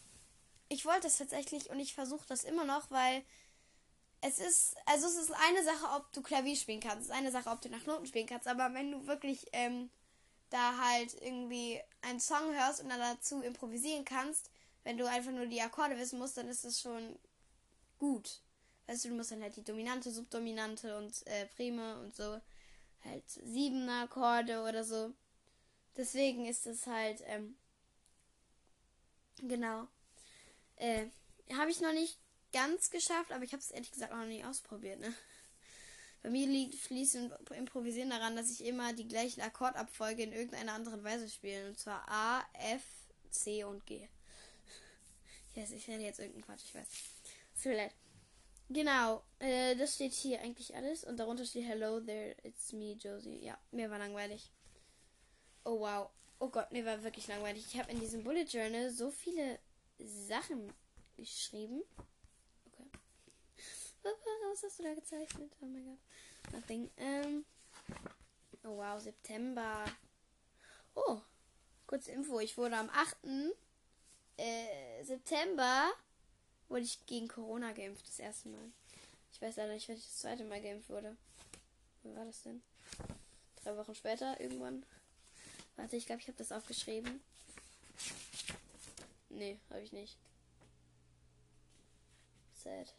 ich 0.69 0.85
wollte 0.85 1.07
es 1.07 1.17
tatsächlich 1.17 1.69
und 1.69 1.79
ich 1.79 1.93
versuche 1.93 2.25
das 2.27 2.43
immer 2.43 2.65
noch, 2.65 2.89
weil 2.89 3.23
es 4.21 4.39
ist, 4.39 4.75
also 4.85 5.05
es 5.05 5.17
ist 5.17 5.31
eine 5.31 5.63
Sache, 5.63 5.85
ob 5.95 6.11
du 6.13 6.21
Klavier 6.21 6.55
spielen 6.55 6.79
kannst. 6.79 7.01
Es 7.01 7.07
ist 7.07 7.13
eine 7.13 7.31
Sache, 7.31 7.49
ob 7.49 7.61
du 7.61 7.69
nach 7.69 7.85
Noten 7.85 8.07
spielen 8.07 8.25
kannst. 8.25 8.47
Aber 8.47 8.73
wenn 8.73 8.91
du 8.91 9.05
wirklich 9.05 9.45
ähm, 9.51 9.91
da 10.49 10.77
halt 10.77 11.13
irgendwie 11.21 11.79
einen 12.01 12.19
Song 12.19 12.53
hörst 12.55 12.81
und 12.81 12.89
dann 12.89 12.99
dazu 12.99 13.41
improvisieren 13.41 14.05
kannst, 14.05 14.49
wenn 14.83 14.97
du 14.97 15.07
einfach 15.07 15.31
nur 15.31 15.45
die 15.45 15.61
Akkorde 15.61 15.97
wissen 15.97 16.17
musst, 16.17 16.37
dann 16.37 16.47
ist 16.47 16.65
es 16.65 16.81
schon 16.81 17.19
gut. 17.99 18.39
Weißt 18.87 19.05
du, 19.05 19.09
du 19.09 19.15
musst 19.15 19.31
dann 19.31 19.41
halt 19.41 19.55
die 19.55 19.63
Dominante, 19.63 20.11
Subdominante 20.11 20.97
und 20.97 21.25
äh, 21.27 21.45
Prime 21.55 21.99
und 21.99 22.15
so 22.15 22.39
halt 23.05 23.23
sieben 23.29 23.87
Akkorde 23.89 24.63
oder 24.63 24.83
so. 24.83 25.13
Deswegen 25.97 26.45
ist 26.45 26.65
es 26.67 26.87
halt, 26.87 27.21
ähm, 27.27 27.55
genau. 29.41 29.87
Äh, 30.75 31.07
habe 31.53 31.71
ich 31.71 31.79
noch 31.79 31.93
nicht 31.93 32.17
ganz 32.51 32.89
geschafft, 32.89 33.31
aber 33.31 33.43
ich 33.43 33.53
habe 33.53 33.61
es 33.61 33.71
ehrlich 33.71 33.91
gesagt 33.91 34.11
auch 34.11 34.17
noch 34.17 34.25
nicht 34.25 34.45
ausprobiert, 34.45 34.99
ne? 34.99 35.13
Bei 36.23 36.29
mir 36.29 36.47
liegt 36.47 36.75
Fließen 36.75 37.31
Improvisieren 37.55 38.09
daran, 38.09 38.35
dass 38.35 38.49
ich 38.49 38.65
immer 38.65 38.93
die 38.93 39.07
gleichen 39.07 39.41
Akkordabfolge 39.41 40.23
in 40.23 40.33
irgendeiner 40.33 40.73
anderen 40.73 41.03
Weise 41.03 41.29
spiele. 41.29 41.67
Und 41.67 41.77
zwar 41.77 42.03
A, 42.09 42.43
F, 42.53 42.83
C 43.29 43.63
und 43.63 43.85
G. 43.85 44.07
Yes, 45.55 45.71
ich 45.71 45.87
hätte 45.87 46.01
jetzt 46.01 46.19
irgendeinen 46.19 46.43
Quatsch, 46.45 46.65
ich 46.65 46.75
weiß. 46.75 46.87
Tut 47.61 47.71
mir 47.71 47.77
leid. 47.77 48.04
Genau, 48.69 49.23
äh, 49.39 49.75
das 49.75 49.95
steht 49.95 50.13
hier 50.13 50.41
eigentlich 50.41 50.75
alles. 50.75 51.03
Und 51.03 51.17
darunter 51.17 51.45
steht 51.45 51.67
Hello 51.67 51.99
there, 51.99 52.35
it's 52.43 52.73
me, 52.73 52.93
Josie. 52.93 53.43
Ja, 53.43 53.57
mir 53.71 53.89
war 53.91 53.99
langweilig. 53.99 54.51
Oh 55.63 55.79
wow. 55.79 56.09
Oh 56.39 56.49
Gott, 56.49 56.71
mir 56.71 56.85
war 56.85 57.03
wirklich 57.03 57.27
langweilig. 57.27 57.65
Ich 57.67 57.79
habe 57.79 57.91
in 57.91 57.99
diesem 57.99 58.23
Bullet 58.23 58.43
Journal 58.43 58.89
so 58.89 59.11
viele 59.11 59.59
Sachen 59.99 60.73
geschrieben. 61.15 61.83
Okay. 62.67 62.89
Was 64.51 64.63
hast 64.63 64.79
du 64.79 64.83
da 64.83 64.93
gezeichnet? 64.93 65.51
Oh 65.61 65.65
mein 65.65 65.85
Gott. 65.85 66.53
Nothing. 66.53 66.89
Ähm. 66.97 67.45
Oh 68.63 68.77
wow, 68.77 68.99
September. 68.99 69.85
Oh, 70.95 71.19
kurze 71.85 72.11
Info. 72.11 72.39
Ich 72.39 72.57
wurde 72.57 72.77
am 72.77 72.89
8. 72.89 73.17
Äh, 74.37 75.03
September 75.03 75.93
wurde 76.69 76.83
ich 76.83 77.05
gegen 77.05 77.27
Corona 77.27 77.71
geimpft, 77.71 78.07
das 78.07 78.19
erste 78.19 78.49
Mal. 78.49 78.71
Ich 79.31 79.41
weiß 79.41 79.57
leider 79.57 79.73
nicht, 79.73 79.87
wenn 79.87 79.97
ich 79.97 80.05
das 80.05 80.17
zweite 80.19 80.43
Mal 80.45 80.61
geimpft 80.61 80.89
wurde. 80.89 81.15
Wann 82.03 82.15
war 82.15 82.25
das 82.25 82.43
denn? 82.43 82.61
Drei 83.63 83.75
Wochen 83.77 83.95
später, 83.95 84.39
irgendwann. 84.39 84.85
Warte, 85.75 85.97
ich 85.97 86.05
glaube, 86.05 86.21
ich 86.21 86.27
habe 86.27 86.37
das 86.37 86.51
aufgeschrieben. 86.51 87.21
Nee, 89.29 89.59
habe 89.69 89.81
ich 89.81 89.91
nicht. 89.91 90.17
Sad. 92.63 92.93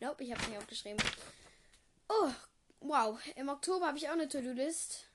Nope, 0.00 0.22
ich 0.24 0.32
habe 0.32 0.46
nicht 0.46 0.58
aufgeschrieben. 0.58 1.02
Oh, 2.08 2.30
wow. 2.80 3.18
Im 3.36 3.48
Oktober 3.48 3.86
habe 3.86 3.98
ich 3.98 4.08
auch 4.08 4.12
eine 4.12 4.28
To-Do-List. 4.28 5.06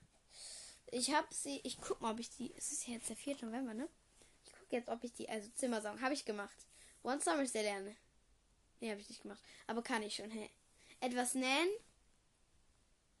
Ich 0.90 1.14
habe 1.14 1.32
sie. 1.32 1.60
Ich 1.64 1.80
guck 1.80 2.00
mal, 2.00 2.12
ob 2.12 2.20
ich 2.20 2.30
die. 2.30 2.52
Es 2.56 2.72
ist 2.72 2.86
ja 2.86 2.94
jetzt 2.94 3.08
der 3.08 3.16
4. 3.16 3.36
November, 3.42 3.74
ne? 3.74 3.88
Ich 4.44 4.52
gucke 4.52 4.76
jetzt, 4.76 4.88
ob 4.88 5.02
ich 5.04 5.12
die. 5.12 5.28
Also 5.28 5.48
Zimmersauen 5.54 6.00
habe 6.00 6.14
ich 6.14 6.24
gemacht. 6.24 6.66
One 7.04 7.20
Summer 7.20 7.46
sehr 7.46 7.62
lernen. 7.62 7.96
Nee, 8.80 8.90
habe 8.90 9.00
ich 9.00 9.08
nicht 9.08 9.22
gemacht. 9.22 9.42
Aber 9.66 9.82
kann 9.82 10.02
ich 10.02 10.16
schon. 10.16 10.30
Hä? 10.30 10.50
Etwas 11.00 11.34
nähen. 11.34 11.68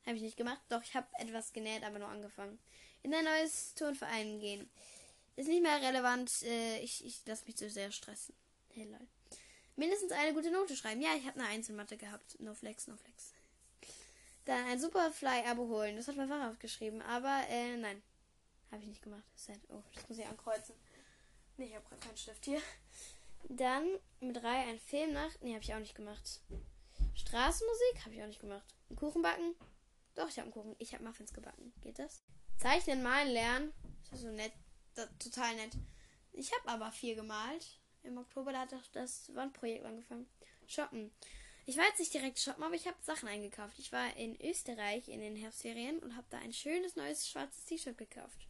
Habe 0.06 0.16
ich 0.16 0.22
nicht 0.22 0.36
gemacht. 0.36 0.60
Doch, 0.68 0.82
ich 0.82 0.94
habe 0.94 1.06
etwas 1.18 1.52
genäht, 1.52 1.84
aber 1.84 1.98
nur 1.98 2.08
angefangen. 2.08 2.58
In 3.02 3.14
ein 3.14 3.24
neues 3.24 3.74
Turnverein 3.74 4.40
gehen. 4.40 4.68
Ist 5.36 5.48
nicht 5.48 5.62
mehr 5.62 5.80
relevant. 5.80 6.42
Äh, 6.42 6.78
ich 6.80 7.04
ich 7.04 7.20
lasse 7.26 7.44
mich 7.44 7.56
zu 7.56 7.68
sehr 7.68 7.92
stressen. 7.92 8.34
Hey, 8.74 8.84
lol. 8.84 9.06
Mindestens 9.76 10.12
eine 10.12 10.32
gute 10.32 10.50
Note 10.50 10.76
schreiben. 10.76 11.02
Ja, 11.02 11.14
ich 11.16 11.26
habe 11.26 11.38
eine 11.40 11.48
Einzelmatte 11.48 11.96
gehabt. 11.96 12.40
No 12.40 12.54
flex, 12.54 12.86
no 12.86 12.96
flex. 12.96 13.32
Dann 14.46 14.66
ein 14.66 14.80
Superfly-Abo 14.80 15.68
holen. 15.68 15.96
Das 15.96 16.08
hat 16.08 16.16
mein 16.16 16.28
Fahrer 16.28 16.50
aufgeschrieben. 16.50 17.02
Aber, 17.02 17.44
äh, 17.48 17.76
nein. 17.76 18.02
Habe 18.70 18.82
ich 18.82 18.88
nicht 18.88 19.02
gemacht. 19.02 19.24
Sad. 19.36 19.58
Oh, 19.68 19.82
das 19.94 20.08
muss 20.08 20.18
ich 20.18 20.26
ankreuzen. 20.26 20.74
Nee, 21.56 21.66
ich 21.66 21.74
habe 21.74 21.84
gerade 21.86 22.00
keinen 22.06 22.16
Stift 22.16 22.44
hier. 22.46 22.62
Dann 23.48 23.86
mit 24.20 24.36
drei 24.36 24.68
ein 24.68 24.78
Film 24.78 25.12
nach. 25.12 25.30
Nee, 25.40 25.54
habe 25.54 25.62
ich 25.62 25.74
auch 25.74 25.78
nicht 25.78 25.94
gemacht. 25.94 26.40
Straßenmusik 27.14 28.04
habe 28.04 28.14
ich 28.14 28.22
auch 28.22 28.26
nicht 28.26 28.40
gemacht. 28.40 28.74
Ein 28.90 28.96
Kuchen 28.96 29.22
backen? 29.22 29.54
Doch, 30.14 30.28
ich 30.28 30.38
habe 30.38 30.44
einen 30.44 30.52
Kuchen. 30.52 30.76
Ich 30.78 30.94
habe 30.94 31.04
Muffins 31.04 31.32
gebacken. 31.32 31.72
Geht 31.80 31.98
das? 31.98 32.22
Zeichnen, 32.58 33.02
malen, 33.02 33.32
lernen. 33.32 33.72
Das 34.10 34.20
ist 34.20 34.26
so 34.26 34.30
nett. 34.30 34.52
Das, 34.94 35.08
total 35.18 35.56
nett. 35.56 35.72
Ich 36.32 36.52
habe 36.52 36.68
aber 36.68 36.92
viel 36.92 37.14
gemalt. 37.14 37.80
Im 38.02 38.18
Oktober 38.18 38.52
da 38.52 38.60
hat 38.60 38.72
doch 38.72 38.86
das 38.92 39.34
Wandprojekt 39.34 39.84
angefangen. 39.84 40.26
Shoppen. 40.66 41.12
Ich 41.66 41.76
war 41.78 41.84
jetzt 41.86 41.98
nicht 41.98 42.12
direkt 42.12 42.38
shoppen, 42.38 42.62
aber 42.62 42.74
ich 42.74 42.86
habe 42.86 42.96
Sachen 43.02 43.28
eingekauft. 43.28 43.78
Ich 43.78 43.92
war 43.92 44.16
in 44.16 44.38
Österreich 44.40 45.08
in 45.08 45.20
den 45.20 45.36
Herbstferien 45.36 45.98
und 46.00 46.14
habe 46.14 46.26
da 46.30 46.38
ein 46.38 46.52
schönes 46.52 46.96
neues 46.96 47.28
schwarzes 47.28 47.64
T-Shirt 47.64 47.96
gekauft. 47.96 48.48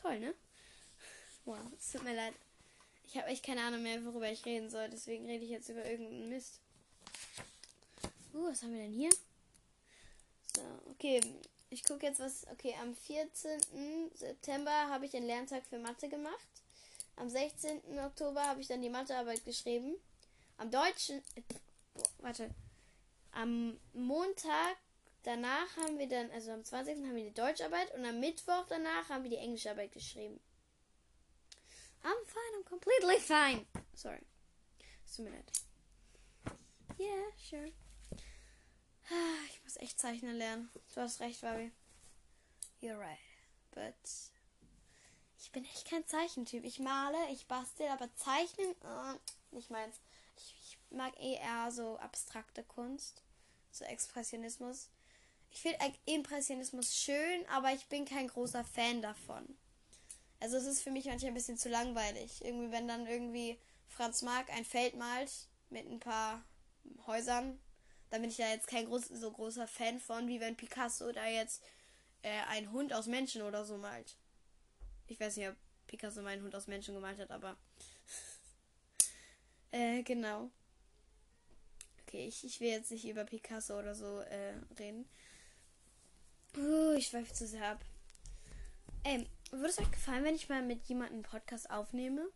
Toll, 0.00 0.18
ne? 0.18 0.34
Wow, 1.44 1.58
es 1.76 1.90
tut 1.90 2.04
mir 2.04 2.14
leid. 2.14 2.34
Ich 3.12 3.18
habe 3.18 3.28
echt 3.28 3.44
keine 3.44 3.60
Ahnung 3.60 3.82
mehr, 3.82 4.02
worüber 4.06 4.32
ich 4.32 4.42
reden 4.46 4.70
soll. 4.70 4.88
Deswegen 4.88 5.26
rede 5.26 5.44
ich 5.44 5.50
jetzt 5.50 5.68
über 5.68 5.84
irgendeinen 5.84 6.30
Mist. 6.30 6.60
Uh, 8.32 8.46
was 8.46 8.62
haben 8.62 8.72
wir 8.72 8.80
denn 8.80 8.94
hier? 8.94 9.10
So, 10.56 10.62
okay. 10.90 11.20
Ich 11.68 11.84
gucke 11.84 12.06
jetzt 12.06 12.20
was. 12.20 12.46
Okay, 12.52 12.74
am 12.80 12.96
14. 12.96 13.60
September 14.14 14.88
habe 14.88 15.04
ich 15.04 15.10
den 15.10 15.26
Lerntag 15.26 15.62
für 15.66 15.78
Mathe 15.78 16.08
gemacht. 16.08 16.48
Am 17.16 17.28
16. 17.28 17.82
Oktober 17.98 18.46
habe 18.46 18.62
ich 18.62 18.68
dann 18.68 18.80
die 18.80 18.88
Mathearbeit 18.88 19.44
geschrieben. 19.44 19.94
Am 20.56 20.70
deutschen. 20.70 21.18
Äh, 21.34 21.42
warte. 22.20 22.48
Am 23.32 23.78
Montag 23.92 24.78
danach 25.22 25.76
haben 25.76 25.98
wir 25.98 26.08
dann, 26.08 26.30
also 26.30 26.52
am 26.52 26.64
20. 26.64 26.96
haben 26.96 27.14
wir 27.14 27.24
die 27.24 27.34
Deutscharbeit 27.34 27.94
und 27.94 28.06
am 28.06 28.20
Mittwoch 28.20 28.64
danach 28.70 29.10
haben 29.10 29.24
wir 29.24 29.30
die 29.30 29.36
Englischarbeit 29.36 29.92
geschrieben. 29.92 30.40
I'm 32.04 32.24
fine, 32.26 32.54
I'm 32.56 32.64
completely 32.64 33.18
fine. 33.18 33.66
Sorry. 33.94 34.20
Es 35.04 35.16
tut 35.16 35.24
mir 35.26 35.30
leid. 35.30 35.50
Yeah, 36.98 37.30
sure. 37.48 37.72
Ich 39.50 39.62
muss 39.62 39.76
echt 39.76 40.00
zeichnen 40.00 40.36
lernen. 40.36 40.70
Du 40.94 41.00
hast 41.00 41.20
recht, 41.20 41.40
Fabi. 41.40 41.70
You're 42.80 42.98
right. 42.98 43.18
But 43.72 43.94
ich 45.38 45.50
bin 45.52 45.64
echt 45.64 45.88
kein 45.88 46.06
Zeichentyp. 46.06 46.64
Ich 46.64 46.78
male, 46.78 47.18
ich 47.30 47.46
bastel, 47.46 47.88
aber 47.88 48.14
zeichnen, 48.14 48.70
äh, 48.82 49.54
nicht 49.54 49.70
meins. 49.70 50.00
Ich, 50.36 50.54
ich 50.60 50.78
mag 50.96 51.18
eh 51.20 51.34
eher 51.34 51.70
so 51.70 51.98
abstrakte 51.98 52.62
Kunst. 52.64 53.22
So 53.70 53.84
Expressionismus. 53.84 54.88
Ich 55.50 55.60
finde 55.60 55.78
Impressionismus 56.06 56.96
schön, 56.96 57.46
aber 57.48 57.72
ich 57.72 57.86
bin 57.88 58.04
kein 58.04 58.28
großer 58.28 58.64
Fan 58.64 59.02
davon. 59.02 59.58
Also 60.42 60.56
es 60.56 60.66
ist 60.66 60.82
für 60.82 60.90
mich 60.90 61.04
manchmal 61.06 61.30
ein 61.30 61.34
bisschen 61.34 61.56
zu 61.56 61.68
langweilig. 61.68 62.44
Irgendwie, 62.44 62.72
wenn 62.72 62.88
dann 62.88 63.06
irgendwie 63.06 63.60
Franz 63.86 64.22
Marc 64.22 64.50
ein 64.50 64.64
Feld 64.64 64.96
malt 64.96 65.30
mit 65.70 65.88
ein 65.88 66.00
paar 66.00 66.44
Häusern, 67.06 67.60
dann 68.10 68.22
bin 68.22 68.30
ich 68.30 68.38
da 68.38 68.50
jetzt 68.50 68.66
kein 68.66 68.86
groß, 68.86 69.06
so 69.06 69.30
großer 69.30 69.68
Fan 69.68 70.00
von, 70.00 70.26
wie 70.26 70.40
wenn 70.40 70.56
Picasso 70.56 71.12
da 71.12 71.28
jetzt 71.28 71.62
äh, 72.22 72.40
einen 72.48 72.72
Hund 72.72 72.92
aus 72.92 73.06
Menschen 73.06 73.42
oder 73.42 73.64
so 73.64 73.78
malt. 73.78 74.16
Ich 75.06 75.20
weiß 75.20 75.36
nicht, 75.36 75.48
ob 75.48 75.54
Picasso 75.86 76.22
meinen 76.22 76.42
Hund 76.42 76.56
aus 76.56 76.66
Menschen 76.66 76.94
gemalt 76.94 77.20
hat, 77.20 77.30
aber. 77.30 77.56
äh, 79.70 80.02
genau. 80.02 80.50
Okay, 82.02 82.26
ich, 82.26 82.42
ich 82.42 82.58
will 82.58 82.70
jetzt 82.70 82.90
nicht 82.90 83.06
über 83.06 83.24
Picasso 83.24 83.78
oder 83.78 83.94
so 83.94 84.18
äh, 84.18 84.54
reden. 84.76 85.08
Uh, 86.56 86.94
ich 86.94 87.06
schweife 87.06 87.32
zu 87.32 87.46
sehr 87.46 87.64
ab. 87.64 87.84
Ey, 89.04 89.24
würde 89.58 89.70
es 89.70 89.78
euch 89.78 89.90
gefallen, 89.90 90.24
wenn 90.24 90.34
ich 90.34 90.48
mal 90.48 90.62
mit 90.62 90.84
jemandem 90.84 91.16
einen 91.16 91.22
Podcast 91.22 91.70
aufnehme? 91.70 92.26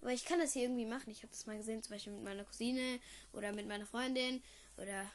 Weil 0.00 0.14
ich 0.14 0.24
kann 0.24 0.38
das 0.38 0.52
hier 0.52 0.62
irgendwie 0.62 0.86
machen. 0.86 1.10
Ich 1.10 1.22
habe 1.22 1.32
das 1.32 1.46
mal 1.46 1.56
gesehen, 1.56 1.82
zum 1.82 1.92
Beispiel 1.92 2.12
mit 2.12 2.24
meiner 2.24 2.44
Cousine 2.44 3.00
oder 3.32 3.52
mit 3.52 3.66
meiner 3.66 3.86
Freundin 3.86 4.42
oder 4.76 5.10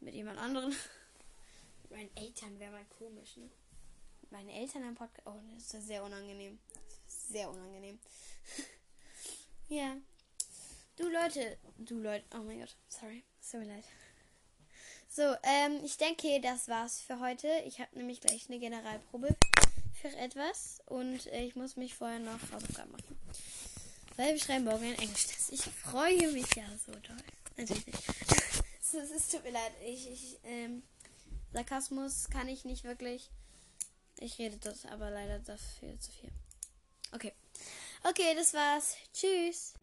mit 0.00 0.14
jemand 0.14 0.38
anderem. 0.38 0.70
mit 1.82 1.90
meinen 1.90 2.16
Eltern 2.16 2.58
wäre 2.58 2.72
mal 2.72 2.84
komisch, 2.98 3.36
ne? 3.36 3.48
meine 4.30 4.52
Eltern 4.52 4.82
einen 4.82 4.94
Podcast. 4.94 5.26
Oh, 5.26 5.40
das 5.54 5.74
ist 5.74 5.86
sehr 5.86 6.04
unangenehm. 6.04 6.58
Sehr 7.06 7.48
unangenehm. 7.50 7.98
ja. 9.68 9.96
Du 10.96 11.08
Leute. 11.08 11.58
Du 11.78 12.00
Leute. 12.00 12.24
Oh 12.34 12.42
mein 12.42 12.60
Gott. 12.60 12.76
Sorry. 12.88 13.24
So 13.40 13.58
leid. 13.58 13.84
So, 15.08 15.22
ähm, 15.42 15.80
ich 15.84 15.96
denke, 15.96 16.40
das 16.40 16.68
war's 16.68 17.00
für 17.00 17.18
heute. 17.20 17.48
Ich 17.66 17.80
habe 17.80 17.96
nämlich 17.96 18.20
gleich 18.20 18.48
eine 18.48 18.58
Generalprobe 18.58 19.34
für 20.00 20.14
etwas 20.16 20.80
und 20.86 21.26
äh, 21.26 21.44
ich 21.44 21.56
muss 21.56 21.76
mich 21.76 21.94
vorher 21.94 22.18
noch 22.20 22.40
Hausaufgaben 22.52 22.92
machen. 22.92 23.18
Weil 24.16 24.34
wir 24.34 24.40
schreiben 24.40 24.64
morgen 24.64 24.84
ein 24.84 24.98
Englischtest. 24.98 25.52
Ich 25.52 25.62
freue 25.62 26.32
mich 26.32 26.54
ja 26.56 26.64
so 26.84 26.92
toll. 26.92 27.16
Natürlich 27.56 27.86
nicht. 27.86 27.98
es, 29.14 29.28
tut 29.28 29.44
mir 29.44 29.52
leid. 29.52 29.72
Ich, 29.86 30.10
ich, 30.10 30.38
ähm, 30.44 30.82
Sarkasmus 31.52 32.28
kann 32.30 32.48
ich 32.48 32.64
nicht 32.64 32.84
wirklich. 32.84 33.30
Ich 34.18 34.38
rede 34.38 34.56
das 34.56 34.86
aber 34.86 35.10
leider 35.10 35.38
dafür 35.38 35.98
zu 36.00 36.10
viel. 36.10 36.30
Okay. 37.12 37.32
Okay, 38.02 38.34
das 38.36 38.54
war's. 38.54 38.96
Tschüss. 39.12 39.74